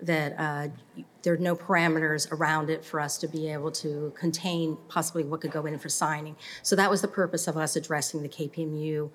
[0.00, 0.68] that uh,
[1.22, 5.40] there are no parameters around it for us to be able to contain possibly what
[5.40, 6.36] could go in for signing.
[6.62, 9.10] So that was the purpose of us addressing the KPMU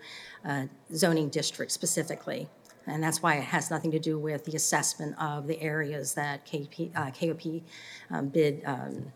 [0.45, 2.49] uh, zoning district specifically.
[2.85, 6.45] And that's why it has nothing to do with the assessment of the areas that
[6.45, 7.63] KP, uh, KOP
[8.11, 9.13] um, bid um,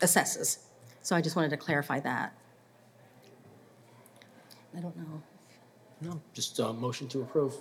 [0.00, 0.58] assesses.
[1.02, 2.34] So I just wanted to clarify that.
[4.76, 5.22] I don't know.
[6.00, 7.54] No, just a motion to approve.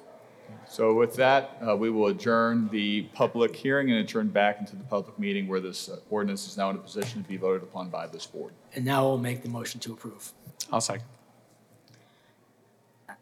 [0.68, 4.84] So with that, uh, we will adjourn the public hearing and adjourn back into the
[4.84, 7.90] public meeting where this uh, ordinance is now in a position to be voted upon
[7.90, 8.54] by this board.
[8.74, 10.34] And now I'll make the motion to approve.
[10.72, 11.06] I'll second.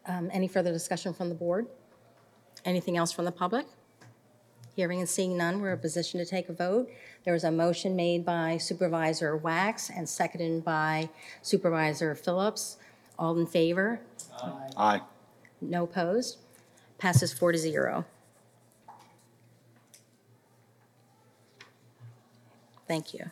[0.06, 1.66] Um, Any further discussion from the board?
[2.64, 3.66] Anything else from the public?
[4.74, 6.90] Hearing and seeing none, we're in a position to take a vote.
[7.24, 11.10] There was a motion made by Supervisor Waks and seconded by
[11.42, 12.76] Supervisor Phillips.
[13.18, 14.00] All in favor?
[14.76, 15.00] Aye.
[15.60, 16.38] No opposed?
[16.98, 18.04] Passes four to zero.
[22.86, 23.30] Thank you.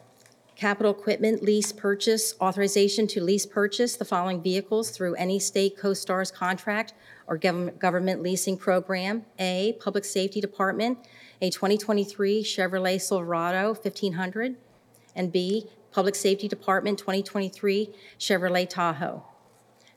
[0.55, 6.31] capital equipment lease purchase, authorization to lease purchase the following vehicles through any state COSTARS
[6.31, 6.93] contract
[7.27, 9.25] or government leasing program.
[9.39, 10.97] A, Public Safety Department,
[11.41, 14.55] a 2023 Chevrolet Silverado 1500,
[15.15, 19.23] and B, Public Safety Department 2023 Chevrolet Tahoe.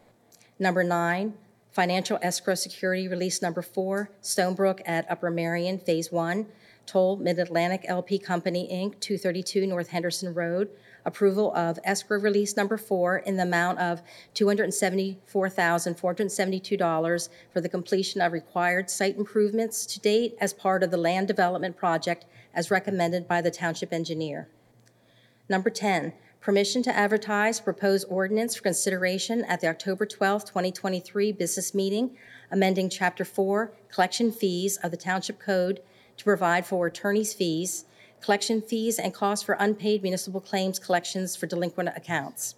[0.58, 1.32] Number nine,
[1.70, 6.44] financial escrow security release number four, Stonebrook at Upper Merion, Phase One,
[6.84, 10.68] Toll Mid-Atlantic LP Company, Inc., 232 North Henderson Road,
[11.06, 14.02] approval of escrow release number four in the amount of
[14.34, 21.28] $274,472 for the completion of required site improvements to date as part of the land
[21.28, 24.48] development project as recommended by the township engineer.
[25.48, 31.74] Number 10, permission to advertise proposed ordinance for consideration at the October 12, 2023 business
[31.74, 32.16] meeting,
[32.50, 35.80] amending Chapter 4, collection fees of the Township Code
[36.16, 37.84] to provide for attorney's fees,
[38.26, 42.56] collection fees, and costs for unpaid municipal claims collections for delinquent accounts.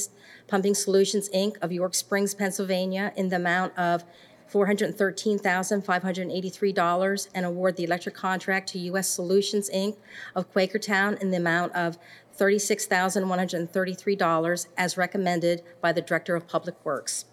[0.47, 1.57] Pumping Solutions, Inc.
[1.61, 4.03] of York Springs, Pennsylvania, in the amount of
[4.51, 9.07] $413,583, and award the electric contract to U.S.
[9.07, 9.95] Solutions, Inc.
[10.35, 11.97] of Quakertown in the amount of
[12.37, 17.25] $36,133, as recommended by the Director of Public Works.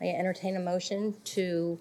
[0.00, 1.78] May I entertain a motion to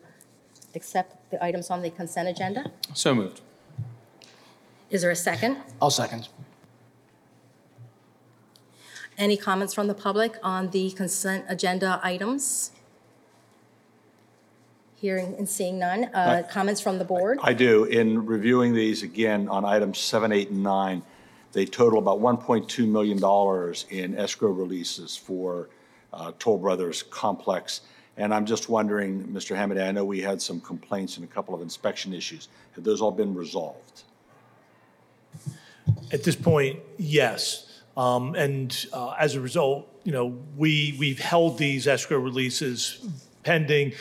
[0.75, 2.71] accept the items on the consent agenda.
[2.93, 3.39] So moved.
[4.89, 5.57] Is there a second?
[5.81, 6.27] I'll second.
[9.17, 12.71] Any comments from the public on the consent agenda items?
[15.03, 16.05] Hearing and seeing none.
[16.13, 17.37] Uh, Comments from the board?
[17.43, 17.83] I do.
[17.83, 21.03] In reviewing these again on items seven, eight, and nine,
[21.51, 23.19] they total about $1.2 million
[23.89, 25.67] in escrow releases for
[26.13, 27.81] uh, Toll Brothers Complex.
[28.15, 29.57] And I'm just wondering, Mr.
[29.57, 32.47] Hamadeh, I know we had some complaints and a couple of inspection issues.
[32.75, 34.03] Have those all been resolved?
[36.13, 37.81] At this point, yes.
[37.97, 43.05] Um, And uh, as a result, you know, we, we've held these escrow releases
[43.43, 43.91] pending,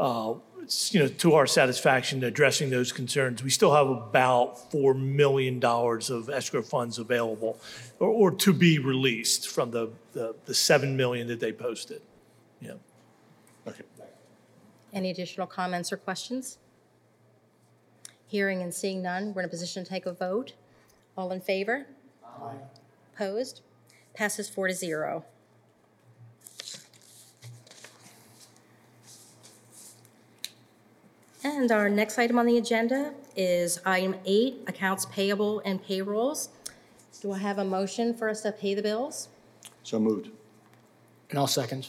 [0.00, 0.34] uh,
[0.90, 3.42] you know, to our satisfaction, addressing those concerns.
[3.42, 7.58] We still have about $4 million of escrow funds available
[7.98, 12.00] or, or to be released from the, the the 7 million that they posted.
[12.60, 12.72] Yeah.
[13.66, 13.82] Okay.
[14.92, 16.58] Any additional comments or questions?
[18.26, 20.54] Hearing and seeing none, we're in a position to take a vote.
[21.16, 21.86] All in favor?
[22.24, 22.54] Aye.
[23.14, 23.60] Opposed?
[24.14, 25.24] Passes four to zero.
[31.44, 36.48] And our next item on the agenda is item eight, accounts payable and payrolls.
[37.20, 39.28] Do I have a motion for us to pay the bills?
[39.82, 40.30] So moved.
[41.28, 41.88] And I'll second.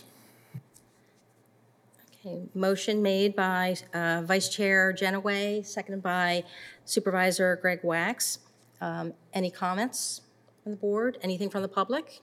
[2.20, 6.44] Okay, motion made by uh, Vice Chair Jenaway, seconded by
[6.84, 8.40] Supervisor Greg Waks.
[8.82, 10.22] Um, Any comments
[10.64, 11.18] from the board?
[11.22, 12.22] Anything from the public?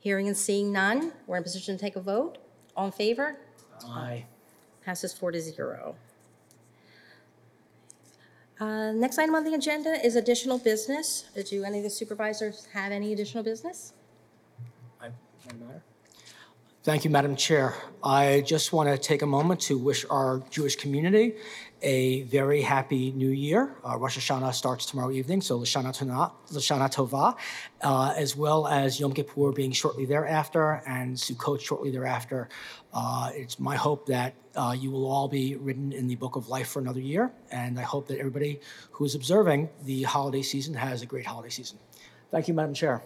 [0.00, 2.38] Hearing and seeing none, we're in position to take a vote.
[2.76, 3.38] All in favor?
[3.86, 4.24] Aye.
[4.84, 5.94] Passes four to zero.
[8.62, 11.24] Uh, Next item on the agenda is additional business.
[11.50, 13.92] Do any of the supervisors have any additional business?
[15.00, 15.08] I-
[15.46, 15.82] Madam Mayor?
[16.84, 17.74] Thank you, Madam Chair.
[18.04, 21.34] I just want to take a moment to wish our Jewish community
[21.82, 23.74] a very happy new year.
[23.84, 27.36] Uh, Rosh Hashanah starts tomorrow evening, so Lashana Tova,
[27.82, 32.48] uh, as well as Yom Kippur being shortly thereafter and Sukkot shortly thereafter.
[32.92, 36.48] Uh, It's my hope that uh, you will all be written in the book of
[36.48, 38.60] life for another year, and I hope that everybody
[38.92, 41.78] who is observing the holiday season has a great holiday season.
[42.30, 43.02] Thank you, Madam Chair.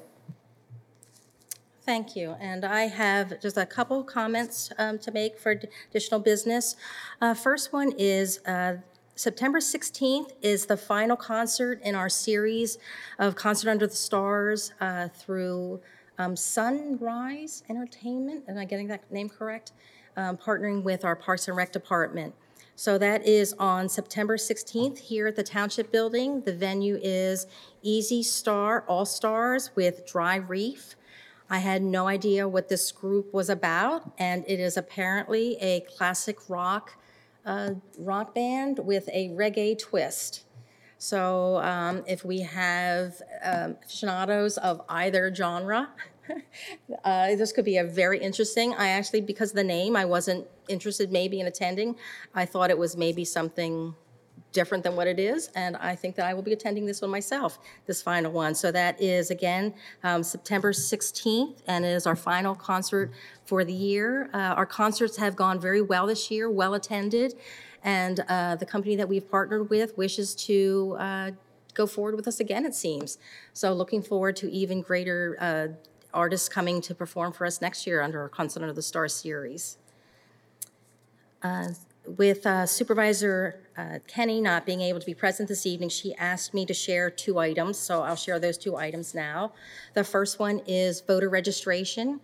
[1.86, 2.34] Thank you.
[2.40, 6.74] And I have just a couple comments um, to make for additional business.
[7.22, 8.78] Uh, First one is uh,
[9.14, 12.78] September 16th is the final concert in our series
[13.20, 15.80] of Concert Under the Stars uh, through
[16.18, 18.42] um, Sunrise Entertainment.
[18.48, 19.70] Am I getting that name correct?
[20.16, 22.34] Um, Partnering with our Parks and Rec Department.
[22.74, 26.40] So that is on September 16th here at the Township Building.
[26.40, 27.46] The venue is
[27.82, 30.96] Easy Star All Stars with Dry Reef.
[31.48, 36.48] I had no idea what this group was about, and it is apparently a classic
[36.48, 36.96] rock
[37.44, 40.42] uh, rock band with a reggae twist.
[40.98, 45.90] So um, if we have um, aficionados of either genre,
[47.04, 48.74] uh, this could be a very interesting.
[48.74, 51.96] I actually, because of the name, I wasn't interested maybe in attending.
[52.34, 53.94] I thought it was maybe something
[54.52, 57.10] different than what it is, and I think that I will be attending this one
[57.10, 58.54] myself, this final one.
[58.54, 63.12] So that is, again, um, September 16th, and it is our final concert
[63.44, 64.30] for the year.
[64.32, 67.34] Uh, Our concerts have gone very well this year, well-attended,
[67.84, 71.30] and uh, the company that we've partnered with wishes to uh,
[71.74, 73.18] go forward with us again, it seems.
[73.52, 75.68] So looking forward to even greater uh,
[76.14, 79.76] artists coming to perform for us next year under our Concert Under the Stars series.
[81.42, 81.68] Uh,
[82.06, 86.54] With uh, Supervisor uh, Kenney not being able to be present this evening, she asked
[86.54, 89.52] me to share two items, so I'll share those two items now.
[89.94, 92.20] The first one is voter registration.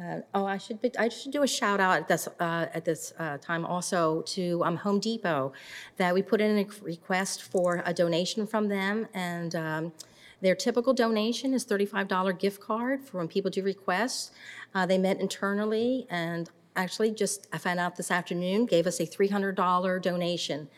[0.00, 2.84] Uh, Oh, I should, be- I should do a shout out at this, uh, at
[2.84, 5.52] this uh, time also to um, Home Depot,
[5.96, 9.92] that we put in a request for a donation from them, and um,
[10.40, 14.30] their typical donation is $35 gift card for when people do requests.
[14.74, 19.06] Uh, They met internally, and actually just, I found out this afternoon, gave us a
[19.06, 20.68] $300 donation.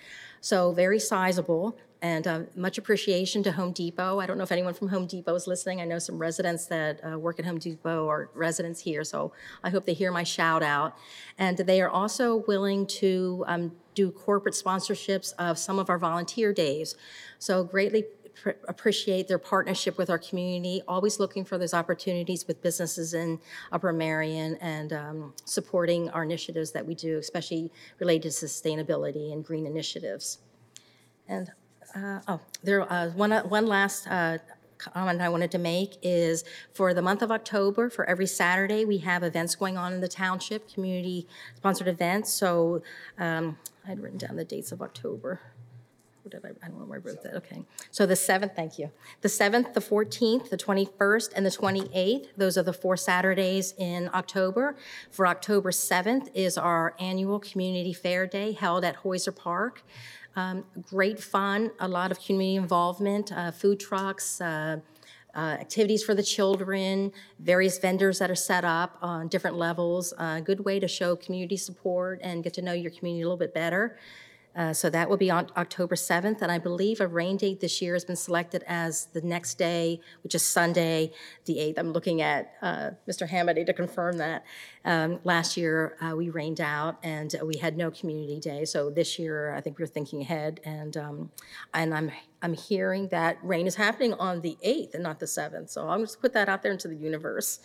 [0.41, 4.19] So very sizable, and uh, much appreciation to Home Depot.
[4.19, 5.81] I don't know if anyone from Home Depot is listening.
[5.81, 9.33] I know some residents that uh, work at Home Depot are residents here, so
[9.63, 10.99] I hope they hear my shout out.
[11.39, 16.53] And they are also willing to um, do corporate sponsorships of some of our volunteer
[16.53, 16.97] days.
[17.39, 18.07] So greatly
[18.69, 23.39] appreciate their partnership with our community, always looking for those opportunities with businesses in
[23.71, 29.45] Upper Merion and um, supporting our initiatives that we do, especially related to sustainability and
[29.45, 30.39] green initiatives.
[31.29, 31.53] And,
[31.95, 34.39] uh, oh, there, uh, one, one last uh,
[34.79, 38.99] comment I wanted to make is for the month of October, for every Saturday, we
[38.99, 42.33] have events going on in the township, community-sponsored events.
[42.33, 42.83] So
[43.19, 45.41] um, I'd written down the dates of October.
[46.31, 47.65] Did I, I don't know where I wrote that, okay.
[47.91, 48.91] So the 7th, thank you.
[49.23, 54.09] The 7th, the 14th, the 21st, and the 28th, those are the four Saturdays in
[54.15, 54.77] October.
[55.11, 59.83] For October 7th is our annual Community Fair Day held at Heuser Park.
[60.37, 64.79] Um, Great fun, a lot of community involvement, uh, food trucks, uh,
[65.35, 70.13] uh, activities for the children, various vendors that are set up on different levels.
[70.19, 73.39] A good way to show community support and get to know your community a little
[73.39, 73.97] bit better.
[74.55, 77.81] Uh, So that will be on October 7th, and I believe a rain date this
[77.81, 81.13] year has been selected as the next day, which is Sunday,
[81.47, 81.79] the 8th.
[81.79, 83.29] I'm looking at uh, Mr.
[83.29, 84.45] Hamadeh to confirm that.
[84.85, 89.19] Um, Last year, uh, we rained out, and we had no community day, so this
[89.19, 91.31] year, I think we're thinking ahead, and, um,
[91.73, 92.11] and I'm,
[92.43, 96.01] I'm hearing that rain is happening on the 8th and not the 7th, so I'll
[96.01, 97.61] just put that out there into the universe.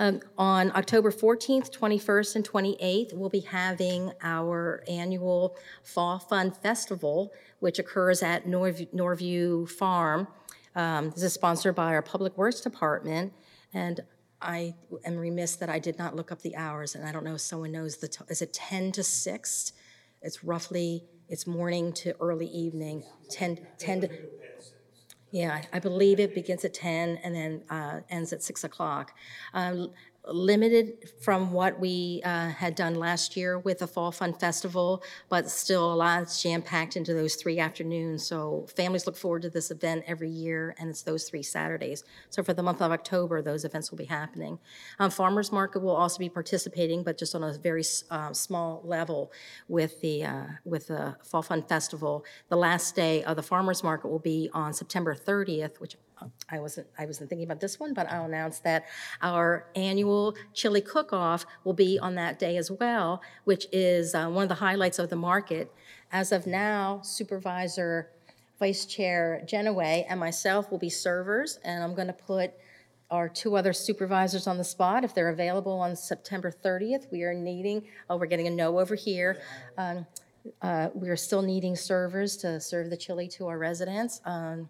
[0.00, 7.32] Um, On October 14th, 21st, and 28th, we'll be having our annual Fall Fun Festival,
[7.58, 10.28] which occurs at Norv- Norview Farm.
[10.76, 13.32] Um, This is sponsored by our Public Works Department,
[13.74, 14.00] and
[14.40, 17.34] I am remiss that I did not look up the hours, and I don't know
[17.34, 19.72] if someone knows the, t- is it 10 to 6?
[20.22, 24.08] It's roughly, it's morning to early evening, 10, 10 to,
[25.30, 29.12] yeah, I believe it begins at 10 and then uh, ends at 6 o'clock.
[29.52, 29.90] Um,
[30.30, 35.48] Limited from what we uh, had done last year with the Fall Fun Festival, but
[35.48, 38.26] still a lot is jam-packed into those three afternoons.
[38.26, 42.04] So families look forward to this event every year, and it's those three Saturdays.
[42.30, 44.58] So for the month of October, those events will be happening.
[44.98, 49.32] Um, Farmers Market will also be participating, but just on a very uh, small level
[49.68, 52.24] with the, uh, with the Fall Fun Festival.
[52.48, 55.96] The last day of the Farmers Market will be on September 30th, which
[56.50, 58.84] I wasn't, I wasn't thinking about this one, but I'll announce that
[59.22, 64.44] our annual chili cook-off will be on that day as well, which is uh, one
[64.44, 65.72] of the highlights of the market.
[66.12, 68.10] As of now, Supervisor
[68.58, 72.52] Vice Chair Jenaway and myself will be servers, and I'm going to put
[73.10, 75.04] our two other supervisors on the spot.
[75.04, 78.94] If they're available on September 30th, we are needing, oh, we're getting a no over
[78.94, 79.40] here.
[79.78, 80.06] Um,
[80.62, 84.20] uh, We are still needing servers to serve the chili to our residents.
[84.24, 84.68] Um,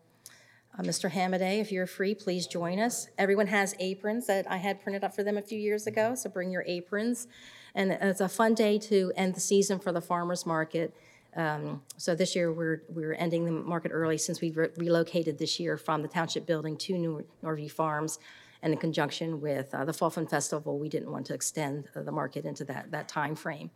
[0.79, 1.11] uh, Mr.
[1.11, 3.09] Hamadeh, if you're free, please join us.
[3.19, 6.31] Everyone has aprons that I had printed up for them a few years ago, so
[6.31, 7.27] bring your aprons.
[7.75, 10.95] And it's a fun day to end the season for the farmer's market.
[11.37, 15.61] Um, So this year, we're, we're ending the market early since we re- relocated this
[15.61, 18.19] year from the Township Building to Nor- Norview Farms.
[18.63, 22.03] And in conjunction with uh, the Fall Fun Festival, we didn't want to extend uh,
[22.03, 23.71] the market into that, that timeframe.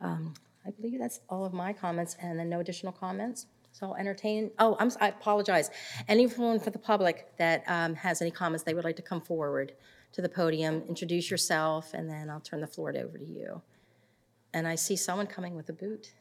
[0.00, 0.34] Um,
[0.66, 3.46] I believe that's all of my comments, and then no additional comments.
[3.72, 5.70] So I'll entertain, oh, I'm, I apologize.
[6.06, 9.72] Anyone for the public that um, has any comments, they would like to come forward
[10.12, 13.62] to the podium, introduce yourself, and then I'll turn the floor over to you.
[14.52, 16.12] And I see someone coming with a boot.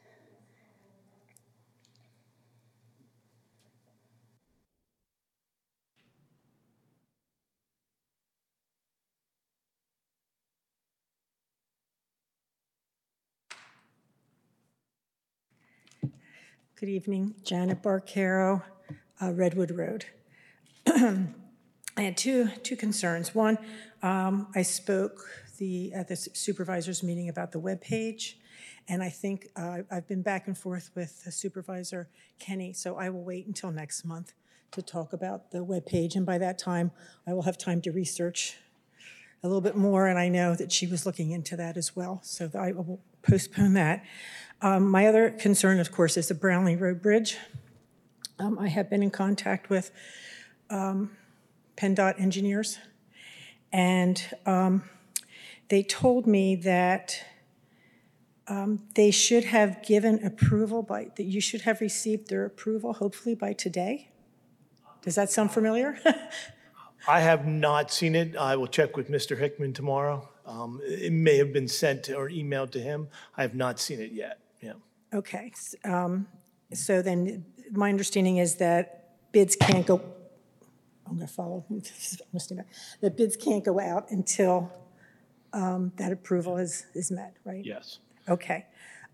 [16.81, 18.63] Good evening, Janet Barcaro,
[19.21, 20.05] uh, Redwood Road.
[20.87, 21.27] I
[21.95, 23.35] had two, two concerns.
[23.35, 23.59] One,
[24.01, 25.23] um, I spoke
[25.59, 28.39] the, at the supervisors meeting about the web page,
[28.87, 32.09] and I think uh, I've been back and forth with Supervisor
[32.39, 34.33] Kenney, so I will wait until next month
[34.71, 36.89] to talk about the web page, and by that time,
[37.27, 38.57] I will have time to research
[39.43, 42.21] a little bit more, and I know that she was looking into that as well,
[42.23, 44.03] so I will postpone that.
[44.61, 47.37] Um, My other concern, of course, is the Brownlee Road Bridge.
[48.37, 49.91] Um, I have been in contact with
[50.69, 51.17] um,
[51.77, 52.77] PennDOT engineers,
[53.71, 54.83] and um,
[55.69, 57.23] they told me that
[58.47, 63.33] um, they should have given approval by, that you should have received their approval hopefully
[63.33, 64.09] by today.
[65.01, 65.99] Does that sound familiar?
[67.07, 68.35] I have not seen it.
[68.35, 69.37] I will check with Mr.
[69.37, 70.29] Hickman tomorrow.
[70.45, 73.07] Um, It may have been sent or emailed to him.
[73.37, 74.73] I have not seen it yet, yeah.
[75.13, 76.27] Okay, s- um,
[76.73, 80.01] so then, my understanding is that bids can't go,
[81.07, 81.81] I'm going to follow, I'm
[82.33, 82.67] gonna back.
[83.01, 84.71] that bids can't go out until
[85.53, 87.65] um, that approval is, is met, right?
[87.65, 87.99] Yes.
[88.29, 88.65] Okay.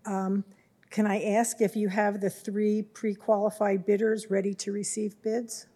[0.06, 0.44] Um,
[0.90, 5.66] Can I ask if you have the three pre-qualified bidders ready to receive bids?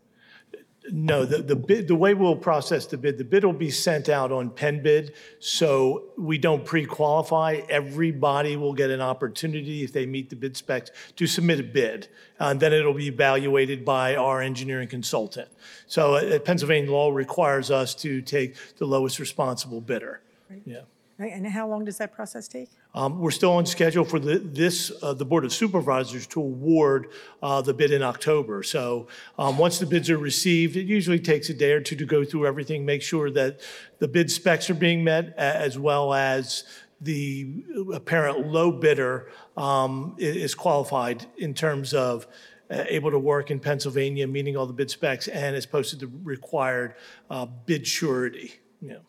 [0.91, 4.09] No, the, the bid, the way we'll process the bid, the bid will be sent
[4.09, 7.61] out on PennBid, so we don't pre-qualify.
[7.68, 12.09] Everybody will get an opportunity, if they meet the bid specs, to submit a bid.
[12.41, 15.49] And then it'll be evaluated by our engineering consultant.
[15.87, 20.20] So uh, Pennsylvania law requires us to take the lowest responsible bidder.
[20.64, 20.80] Yeah.
[21.22, 22.68] Right, And how long does that process take?
[22.96, 27.12] Um, We're still on schedule for the, this, uh, the Board of Supervisors to award
[27.40, 28.64] uh, the bid in October.
[28.64, 29.06] So
[29.38, 32.24] um, once the bids are received, it usually takes a day or two to go
[32.24, 33.60] through everything, make sure that
[34.00, 36.64] the bid specs are being met, a- as well as
[37.00, 37.62] the
[37.94, 42.26] apparent low bidder um, i- is qualified in terms of
[42.68, 46.10] uh, able to work in Pennsylvania, meeting all the bid specs, and has posted the
[46.24, 46.96] required
[47.30, 49.00] uh, bid surety, you know.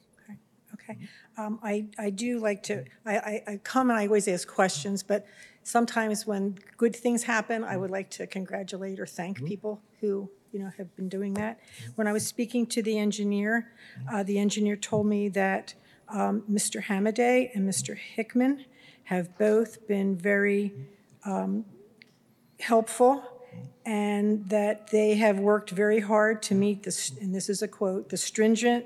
[0.76, 1.00] Okay.
[1.38, 5.02] Um, I, I do like to, I, I, I come and I always ask questions,
[5.02, 5.26] but
[5.64, 10.60] sometimes when good things happen, I would like to congratulate or thank people who, you
[10.60, 11.60] know, have been doing that.
[11.96, 13.72] When I was speaking to the engineer,
[14.12, 15.74] uh, the engineer told me that
[16.10, 16.84] um, Mr.
[16.84, 17.98] Hamadeh and Mr.
[17.98, 18.66] Hickman
[19.06, 20.72] have both been very
[21.26, 21.66] um,
[22.60, 23.24] helpful
[23.86, 28.10] and that they have worked very hard to meet this, and this is a quote,
[28.10, 28.86] "the stringent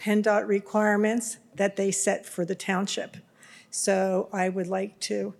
[0.00, 3.16] PennDOT requirements that they set for the township."
[3.70, 5.34] So I would like to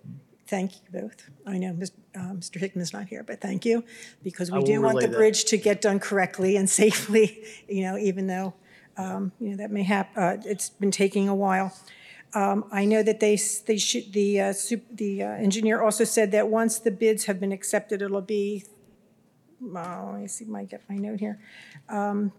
[0.47, 1.29] thank you both.
[1.45, 2.59] I know Ms- uh, Mr.
[2.59, 3.83] Hickman's not here, but thank you,
[4.23, 5.17] because I we will do want relay the that.
[5.17, 8.53] bridge to get done correctly and safely, you know, even though,
[8.97, 11.75] um, you know, that may hap, uh, it's been taking a while.
[12.33, 16.03] Um, I know that they, s- they should, the, uh, sup- the uh, engineer also
[16.03, 18.63] said that once the bids have been accepted, it'll be,
[19.61, 21.39] let me see, my, get my note here,
[21.89, 22.31] um,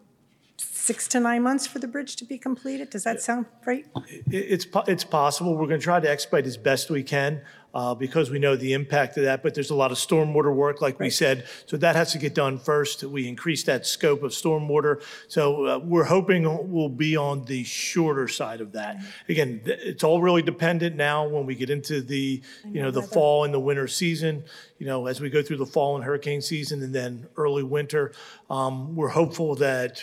[0.61, 2.91] six to nine months for the bridge to be completed.
[2.91, 3.87] Does that sound right?
[4.09, 5.57] It- It's, po- it's possible.
[5.57, 7.43] We're going to try to expedite as best we can
[7.73, 10.81] uh, because we know the impact of that, but there's a lot of stormwater work,
[10.83, 11.47] like we said.
[11.67, 13.05] So that has to get done first.
[13.05, 15.03] We increased that scope of stormwater.
[15.29, 16.43] So uh, we're hoping
[16.73, 19.01] we'll be on the shorter side of that.
[19.29, 23.03] Again, th- it's all really dependent now when we get into the, you know, the
[23.03, 24.43] fall and the winter season,
[24.79, 28.13] you know, as we go through the fall and hurricane season and then early winter.
[28.51, 30.03] Um, We're hopeful that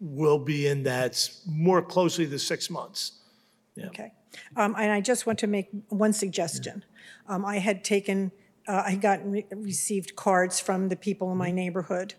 [0.00, 3.12] we'll be in that s- more closely the six months.
[3.86, 4.12] Okay.
[4.56, 6.84] Um, And I just want to make one suggestion.
[7.26, 8.30] Um, I had taken,
[8.68, 12.14] uh, I got, re- received cards from the people in my neighborhood,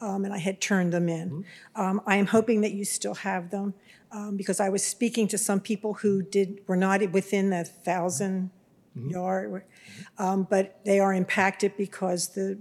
[0.00, 1.44] um, and I had turned them in.
[1.76, 3.74] Um, I am hoping that you still have them,
[4.10, 8.50] um, because I was speaking to some people who did, were not within the thousand
[8.96, 9.64] yard,
[10.18, 12.58] um, but they are impacted because the,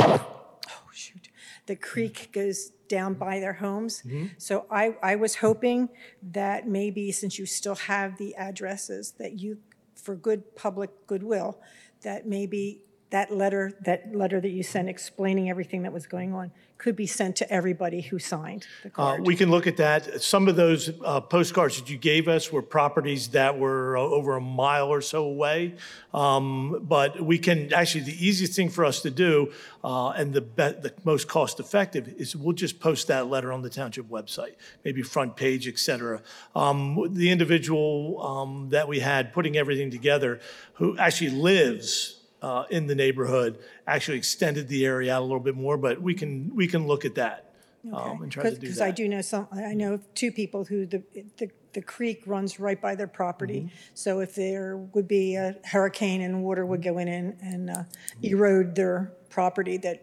[0.00, 1.28] oh, shoot,
[1.66, 4.02] the creek goes down by their homes.
[4.06, 4.26] Mm-hmm.
[4.38, 5.88] So I, I was hoping
[6.32, 9.58] that maybe, since you still have the addresses, that you,
[9.94, 11.58] for good public goodwill,
[12.02, 16.50] that maybe that letter, that letter that you sent explaining everything that was going on
[16.78, 19.26] could be sent to everybody who signed the Uh, card.
[19.26, 20.22] We can look at that.
[20.22, 24.36] Some of those uh, postcards that you gave us were properties that were uh, over
[24.36, 25.74] a mile or so away.
[26.14, 29.52] Um, But we can, actually, the easiest thing for us to do,
[29.82, 33.70] uh, and the be- the most cost-effective, is we'll just post that letter on the
[33.70, 34.54] township website,
[34.84, 36.22] maybe front page, et cetera.
[36.54, 40.40] Um, The individual um, that we had putting everything together,
[40.74, 45.56] who actually lives uh, in the neighborhood, actually extended the area out a little bit
[45.56, 47.52] more, but we can, we can look at that
[47.92, 48.60] um, and try to do that.
[48.60, 51.02] Because I do know some, I know of two people who the,
[51.36, 53.60] the, the creek runs right by their property.
[53.60, 53.74] Mm-hmm.
[53.94, 57.82] So if there would be a hurricane and water would go in and, and uh,
[58.22, 60.02] erode their property, that,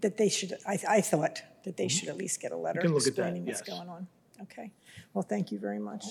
[0.00, 2.88] that they should, I, I thought that they should at least get a letter Mm-hmm.
[2.88, 3.76] can look at that, explaining what's yes.
[3.76, 4.06] going on.
[4.42, 4.72] Okay,
[5.12, 6.04] well, thank you very much.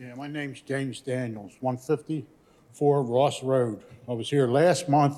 [0.00, 3.80] Yeah, my name's James Daniels, 154 Ross Road.
[4.08, 5.16] I was here last month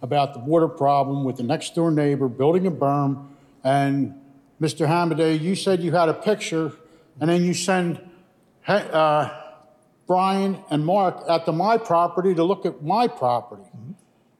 [0.00, 3.26] about the water problem with the next door neighbor building a berm.
[3.64, 4.14] And
[4.60, 4.86] Mr.
[4.86, 6.72] Hamadeh, you said you had a picture,
[7.20, 7.96] and then you send
[8.64, 9.28] he- uh,
[10.06, 13.64] Brian and Mark out to my property to look at my property.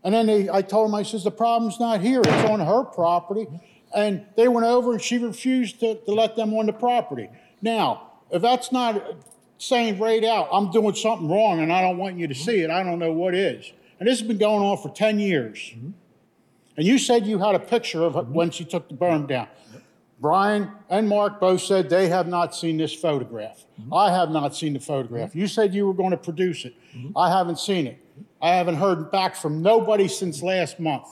[0.04, 2.84] And then they, I told them, I says, the problem's not here, it's on her
[2.84, 3.48] property.
[3.92, 7.28] And they went over and she refused to, to let them on the property.
[7.60, 9.02] Now, if that's not
[9.60, 12.42] saying right out, I'm doing something wrong and I don't want you to mm-hmm.
[12.42, 13.72] see it, I don't know what is.
[13.98, 15.58] And this has been going on for 10 years.
[15.58, 15.90] Mm-hmm.
[16.78, 18.32] And you said you had a picture of it mm-hmm.
[18.32, 19.48] when she took the berm down.
[20.18, 23.64] Brian and Mark both said they have not seen this photograph.
[23.90, 25.34] I have not seen the photograph.
[25.34, 26.74] You said you were going to produce it.
[27.16, 28.04] I haven't seen it.
[28.42, 31.06] I haven't heard back from nobody since last month.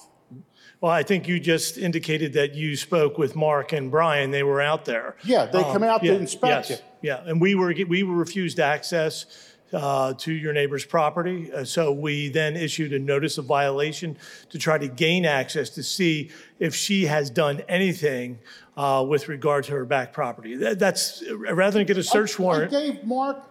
[0.82, 4.30] Well, I think you just indicated that you spoke with Mark and Brian.
[4.30, 5.16] They were out there.
[5.24, 6.84] Yeah, they come Um, out to inspect yes, it.
[7.02, 9.26] Yeah, and we were, we were refused access
[9.72, 11.52] uh, to your neighbor's property.
[11.52, 14.16] Uh, So we then issued a notice of violation
[14.50, 18.38] to try to gain access to see if she has done anything
[18.76, 20.56] uh, with regard to her back property.
[20.56, 22.72] That- That's, rather than get a search warrant.
[22.72, 22.96] I warrant.
[22.96, 23.44] gave Mark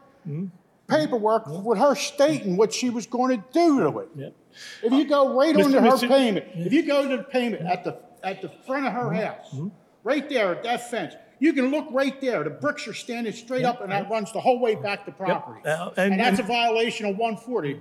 [0.88, 4.34] paperwork with her stating what she was going to do to it.
[4.82, 5.66] If you go right Mr.
[5.66, 6.08] onto her Mr.
[6.08, 9.56] payment, if you go to the payment at the, at the front of her house,
[10.04, 13.64] right there at that fence, you can look right there, the bricks are standing straight
[13.66, 15.62] up and that runs the whole way back to property.
[15.68, 17.80] Uh, and- And that's a violation of 140,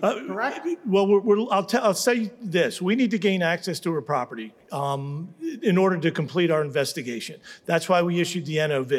[0.00, 0.66] correct?
[0.86, 4.02] Well, we're, we're, I'll tell, I'll say this, we need to gain access to her
[4.02, 7.40] property, um, in order to complete our investigation.
[7.66, 8.92] That's why we issued the NOV.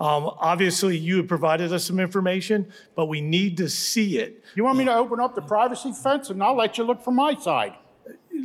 [0.00, 4.42] Um, obviously, you have provided us some information, but we need to see it.
[4.54, 7.14] You want me to open up the privacy fence and I'll let you look from
[7.16, 7.74] my side?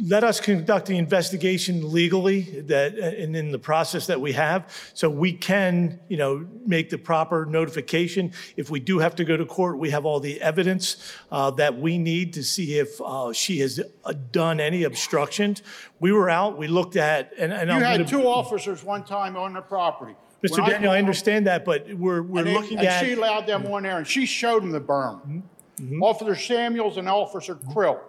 [0.04, 5.10] Let us conduct the investigation legally that, and in the process that we have, so
[5.10, 8.32] we can, you know, make the proper notification.
[8.56, 10.98] If we do have to go to court, we have all the evidence
[11.32, 15.64] uh, that we need to see if uh, she has uh, done any obstructions.
[16.00, 19.04] We were out, we looked at, and, and You I'm had gonna- two officers one
[19.04, 20.14] time on the property.
[20.44, 20.62] Mr.
[20.64, 23.04] I Daniel, I called- understand that, but we're, we're And looking And at.
[23.04, 25.42] she allowed them on there, and she showed them the berm.
[26.02, 28.00] Officer Samuels and Officer Krill.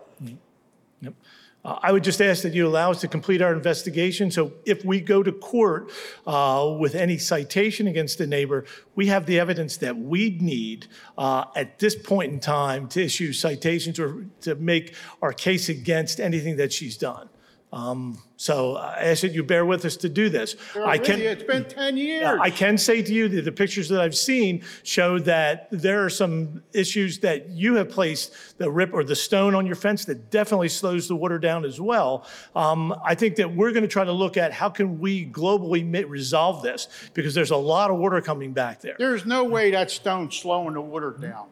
[1.64, 4.84] Uh, I would just ask that you allow us to complete our investigation, so if
[4.84, 5.90] we go to court
[6.26, 10.86] uh, with any citation against the neighbor, we have the evidence that we need
[11.16, 16.20] uh, at this point in time to issue citations or to make our case against
[16.20, 17.29] anything that she's done.
[17.72, 20.56] Um, So I ask that you bear with us to do this.
[20.74, 21.20] I can.
[21.20, 21.28] you.
[21.28, 22.38] It's been 10 years.
[22.40, 26.10] I can say to you that the pictures that I've seen show that there are
[26.10, 30.30] some issues that you have placed, the rip or the stone on your fence that
[30.30, 32.26] definitely slows the water down as well.
[32.56, 35.84] Um, I think that we're going to try to look at how can we globally
[36.08, 38.96] resolve this because there's a lot of water coming back there.
[38.98, 41.46] There's no way that stone's slowing the water down.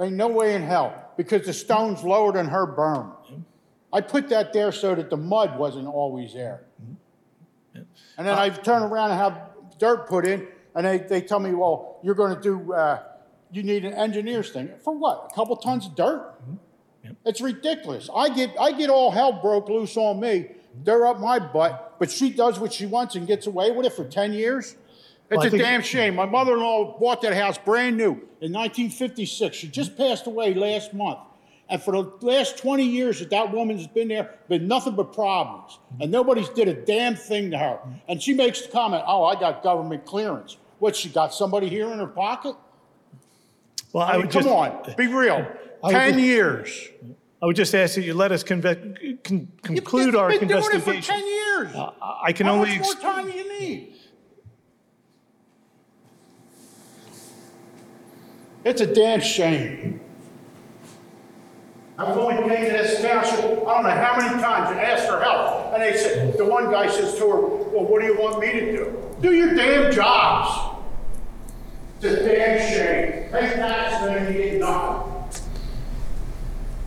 [0.00, 3.12] Ain't no way in hell, because the stone's lower than her berm.
[3.92, 6.64] I put that there so that the mud wasn't always there.
[7.74, 9.38] And then I turn around and have
[9.78, 13.02] dirt put in, and they, they tell me, well, you're gonna do, uh,
[13.50, 14.70] you need an engineer's thing.
[14.82, 15.30] For what?
[15.30, 16.34] A couple tons of dirt?
[17.26, 18.08] It's ridiculous.
[18.14, 20.48] I get, I get all hell broke loose on me.
[20.84, 23.92] They're up my butt, but she does what she wants and gets away with it
[23.92, 24.76] for 10 years?
[25.30, 26.14] Well, It's I a think- damn shame.
[26.14, 29.56] My mother-in-law bought that house brand new in 1956.
[29.56, 31.18] She just passed away last month.
[31.72, 35.78] And for the last 20 years that that woman's been there, been nothing but problems.
[36.02, 37.78] And nobody's did a damn thing to her.
[38.08, 40.58] And she makes the comment, oh, I got government clearance.
[40.80, 42.56] What, she got somebody here in her pocket?
[43.94, 45.46] Well, I mean, would come just- on, be real.
[45.82, 46.88] I 10 just- years.
[47.42, 50.60] I would just ask that you let us conve- con- conclude our You've been doing
[50.62, 51.14] it for investigation.
[51.14, 51.74] 10 years.
[51.74, 51.90] Uh,
[52.22, 52.76] I can How only.
[52.78, 53.94] much more time do you need?
[58.62, 60.01] It's a damn shame.
[62.04, 65.72] Only came to this township, I don't know how many times, and asked for help.
[65.72, 68.52] And they said, the one guy says to her, well, what do you want me
[68.52, 69.16] to do?
[69.20, 70.78] Do your damn jobs.
[72.00, 73.30] It's a damn shame.
[73.30, 75.12] Pay taxes and you get nothing.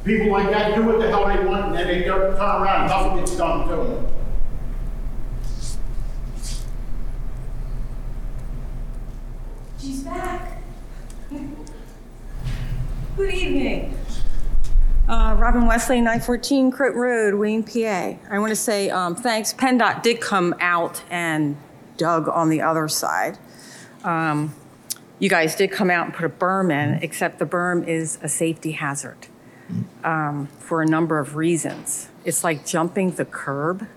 [0.04, 2.90] People like that do what the hell they want, and then they turn around and
[2.90, 4.08] nothing gets done to them.
[9.80, 10.62] She's back.
[13.18, 13.98] Good evening.
[15.08, 18.18] Uh, Robin Wesley, 914 Croton Road, Wayne, PA.
[18.30, 19.54] I want to say um, thanks.
[19.54, 21.58] PennDOT did come out and
[21.98, 23.38] dug on the other side.
[24.04, 24.56] Um,
[25.20, 28.28] You guys did come out and put a berm in, except the berm is a
[28.28, 29.28] safety hazard
[30.04, 32.10] um, for a number of reasons.
[32.26, 33.88] It's like jumping the curb.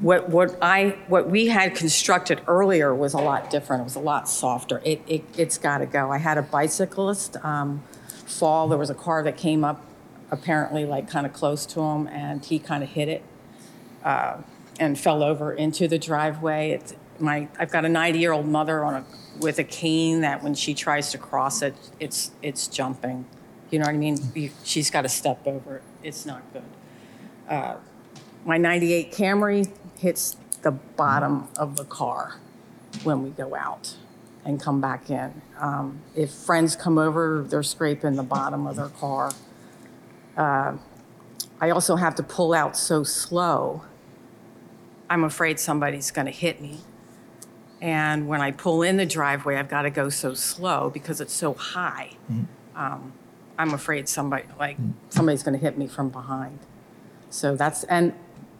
[0.00, 3.82] What, what I, what we had constructed earlier was a lot different.
[3.82, 4.82] It was a lot softer.
[4.84, 6.10] It, it, it's got to go.
[6.10, 7.82] I had a bicyclist um,
[8.26, 8.68] fall.
[8.68, 9.80] There was a car that came up
[10.38, 13.22] apparently like kind of close to him and he kind of hit it
[14.04, 14.36] uh,
[14.78, 16.72] and fell over into the driveway.
[16.72, 19.04] It's my, I've got a 90-year-old mother on a,
[19.40, 23.24] with a cane that when she tries to cross it, it's, it's jumping.
[23.70, 24.18] You know what I mean?
[24.34, 25.82] You- She's got to step over it.
[26.02, 26.62] It's not good.
[27.48, 27.76] Uh,
[28.44, 32.36] My 98 Camry hits the bottom of the car
[33.04, 33.94] when we go out
[34.44, 35.40] and come back in.
[35.58, 39.32] Um, If friends come over, they're scraping the bottom of their car.
[40.36, 40.76] Uh,
[41.60, 43.82] I also have to pull out so slow.
[45.08, 46.80] I'm afraid somebody's going to hit me.
[47.80, 51.34] And when I pull in the driveway, I've got to go so slow because it's
[51.34, 52.12] so high.
[52.74, 53.12] Um,
[53.58, 54.78] I'm afraid somebody, like,
[55.10, 56.58] somebody's going to hit me from behind.
[57.30, 58.14] So that's, and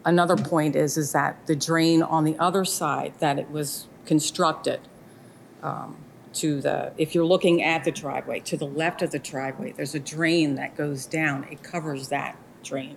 [0.04, 4.80] another point is, is that the drain on the other side that it was constructed
[5.62, 5.96] um,
[6.34, 9.94] to the, if you're looking at the driveway, to the left of the driveway, there's
[9.94, 11.44] a drain that goes down.
[11.50, 12.96] It covers that drain.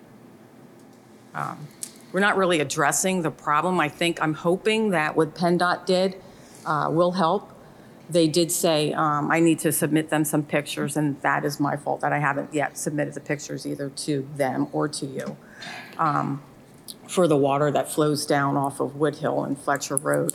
[1.33, 1.67] Um,
[2.11, 3.79] We're not really addressing the problem.
[3.79, 6.21] I think, I'm hoping that what PennDOT did
[6.65, 7.53] uh, will help.
[8.09, 11.75] They did say um, I need to submit them some pictures, and that is my
[11.75, 15.37] fault that I haven't yet submitted the pictures either to them or to you
[15.97, 16.41] um,
[17.07, 20.33] for the water that flows down off of Wood Hill and Fletcher Road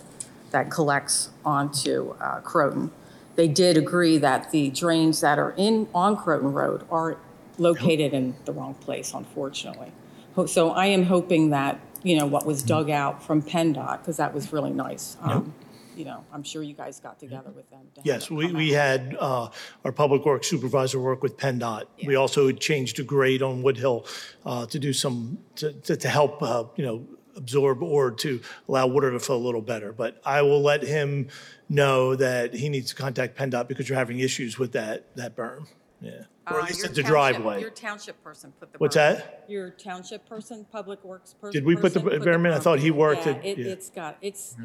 [0.53, 2.91] that collects onto uh, Croton.
[3.35, 7.17] They did agree that the drains that are in, on Croton Road are
[7.59, 9.91] located in the wrong place, unfortunately.
[10.37, 14.17] Ho- So I am hoping that, you know, what was dug out from PennDOT, because
[14.19, 15.55] that was really nice, um,
[15.97, 17.81] you know, I'm sure you guys got together with them.
[17.95, 18.81] to have Yes, we, come we out.
[18.83, 19.49] had uh,
[19.85, 21.85] our Public Works Supervisor work with PennDOT.
[22.07, 24.07] We also changed a grade on Wood Hill
[24.47, 27.05] uh, to do some, to, to to help, uh, you know,
[27.37, 29.93] absorb or to allow water to flow a little better.
[29.93, 31.29] But I will let him
[31.69, 35.67] know that he needs to contact PennDOT because you're having issues with that, that berm.
[36.01, 37.61] Yeah, or Uh, at least your at the township- driveway.
[37.61, 38.79] Your township person put the.
[38.79, 39.45] What's berm- that?
[39.49, 41.53] Your township person, public works person.
[41.53, 42.53] Did we put the berm in?
[42.53, 43.73] I thought he worked Yeah, it- it, yeah.
[43.73, 44.57] it's got, it's,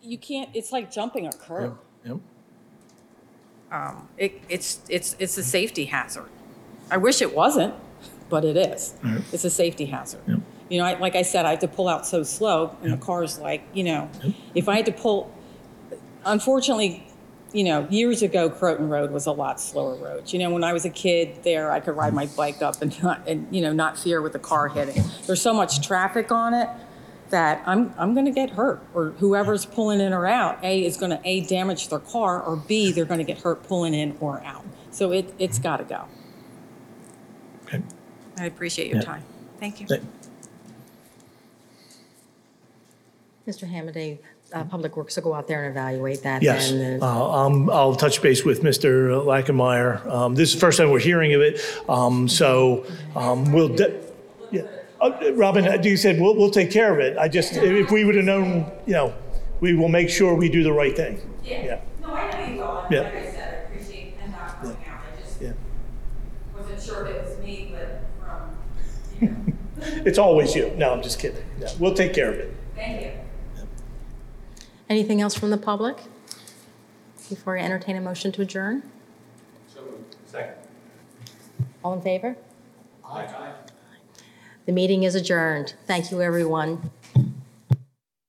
[0.00, 1.76] you can't, it's like jumping a curb.
[2.04, 2.18] Yep.
[3.70, 6.28] Um, It, it's, it's, it's a safety hazard.
[6.90, 7.74] I wish it wasn't,
[8.30, 8.94] but it is.
[9.32, 10.40] It's a safety hazard.
[10.68, 12.96] You know, I- like I said, I have to pull out so slow, and the
[12.96, 14.08] car's like, you know,
[14.54, 15.30] if I had to pull,
[16.24, 17.04] unfortunately,
[17.52, 20.30] you know, years ago, Croton Road was a lot slower road.
[20.32, 23.02] You know, when I was a kid there, I could ride my bike up and
[23.02, 25.02] not, and, you know, not fear with the car hitting.
[25.26, 26.68] There's so much traffic on it
[27.30, 31.20] that I'm, I'm gonna get hurt, or whoever's pulling in or out, A, is gonna,
[31.24, 34.64] A, damage their car, or B, they're gonna get hurt pulling in or out.
[34.90, 36.04] So it, it's gotta go.
[37.66, 37.82] Okay.
[38.38, 39.02] I appreciate your Yeah.
[39.04, 39.22] time.
[39.60, 39.86] Thank you.
[39.86, 40.02] Thank-
[43.48, 43.66] Mr.
[43.66, 44.18] Hamadeh,
[44.52, 46.42] uh, Public Works will go out there and evaluate that.
[46.42, 49.24] Yes, then, uh, uh, um, I'll touch base with Mr.
[49.24, 50.06] Lachenmeyer.
[50.06, 52.84] Um, This is the first time we're hearing of it, um, so
[53.16, 53.98] um, we'll, de-
[54.50, 54.62] yeah.
[55.00, 57.16] Uh, Robin, uh, you said we'll, we'll take care of it.
[57.16, 59.14] I just, if we would have known, you know,
[59.60, 61.18] we will make sure we do the right thing.
[61.42, 61.80] Yeah.
[62.02, 62.86] No, I know you will.
[62.90, 63.00] Yeah.
[63.00, 65.00] Like I said, I appreciate PennDOT coming out.
[65.16, 65.52] I just Yeah.
[66.54, 69.54] wasn't sure if it was me, but from,
[70.06, 70.70] It's always you.
[70.76, 71.42] No, I'm just kidding.
[71.60, 72.54] No, We'll take care of it.
[74.88, 75.98] Anything else from the public?
[77.28, 78.82] Before I entertain a motion to adjourn?
[80.24, 80.54] Second.
[81.84, 82.36] All in favor?
[83.04, 83.52] Aye.
[84.66, 85.74] The meeting is adjourned.
[85.86, 86.90] Thank you, everyone.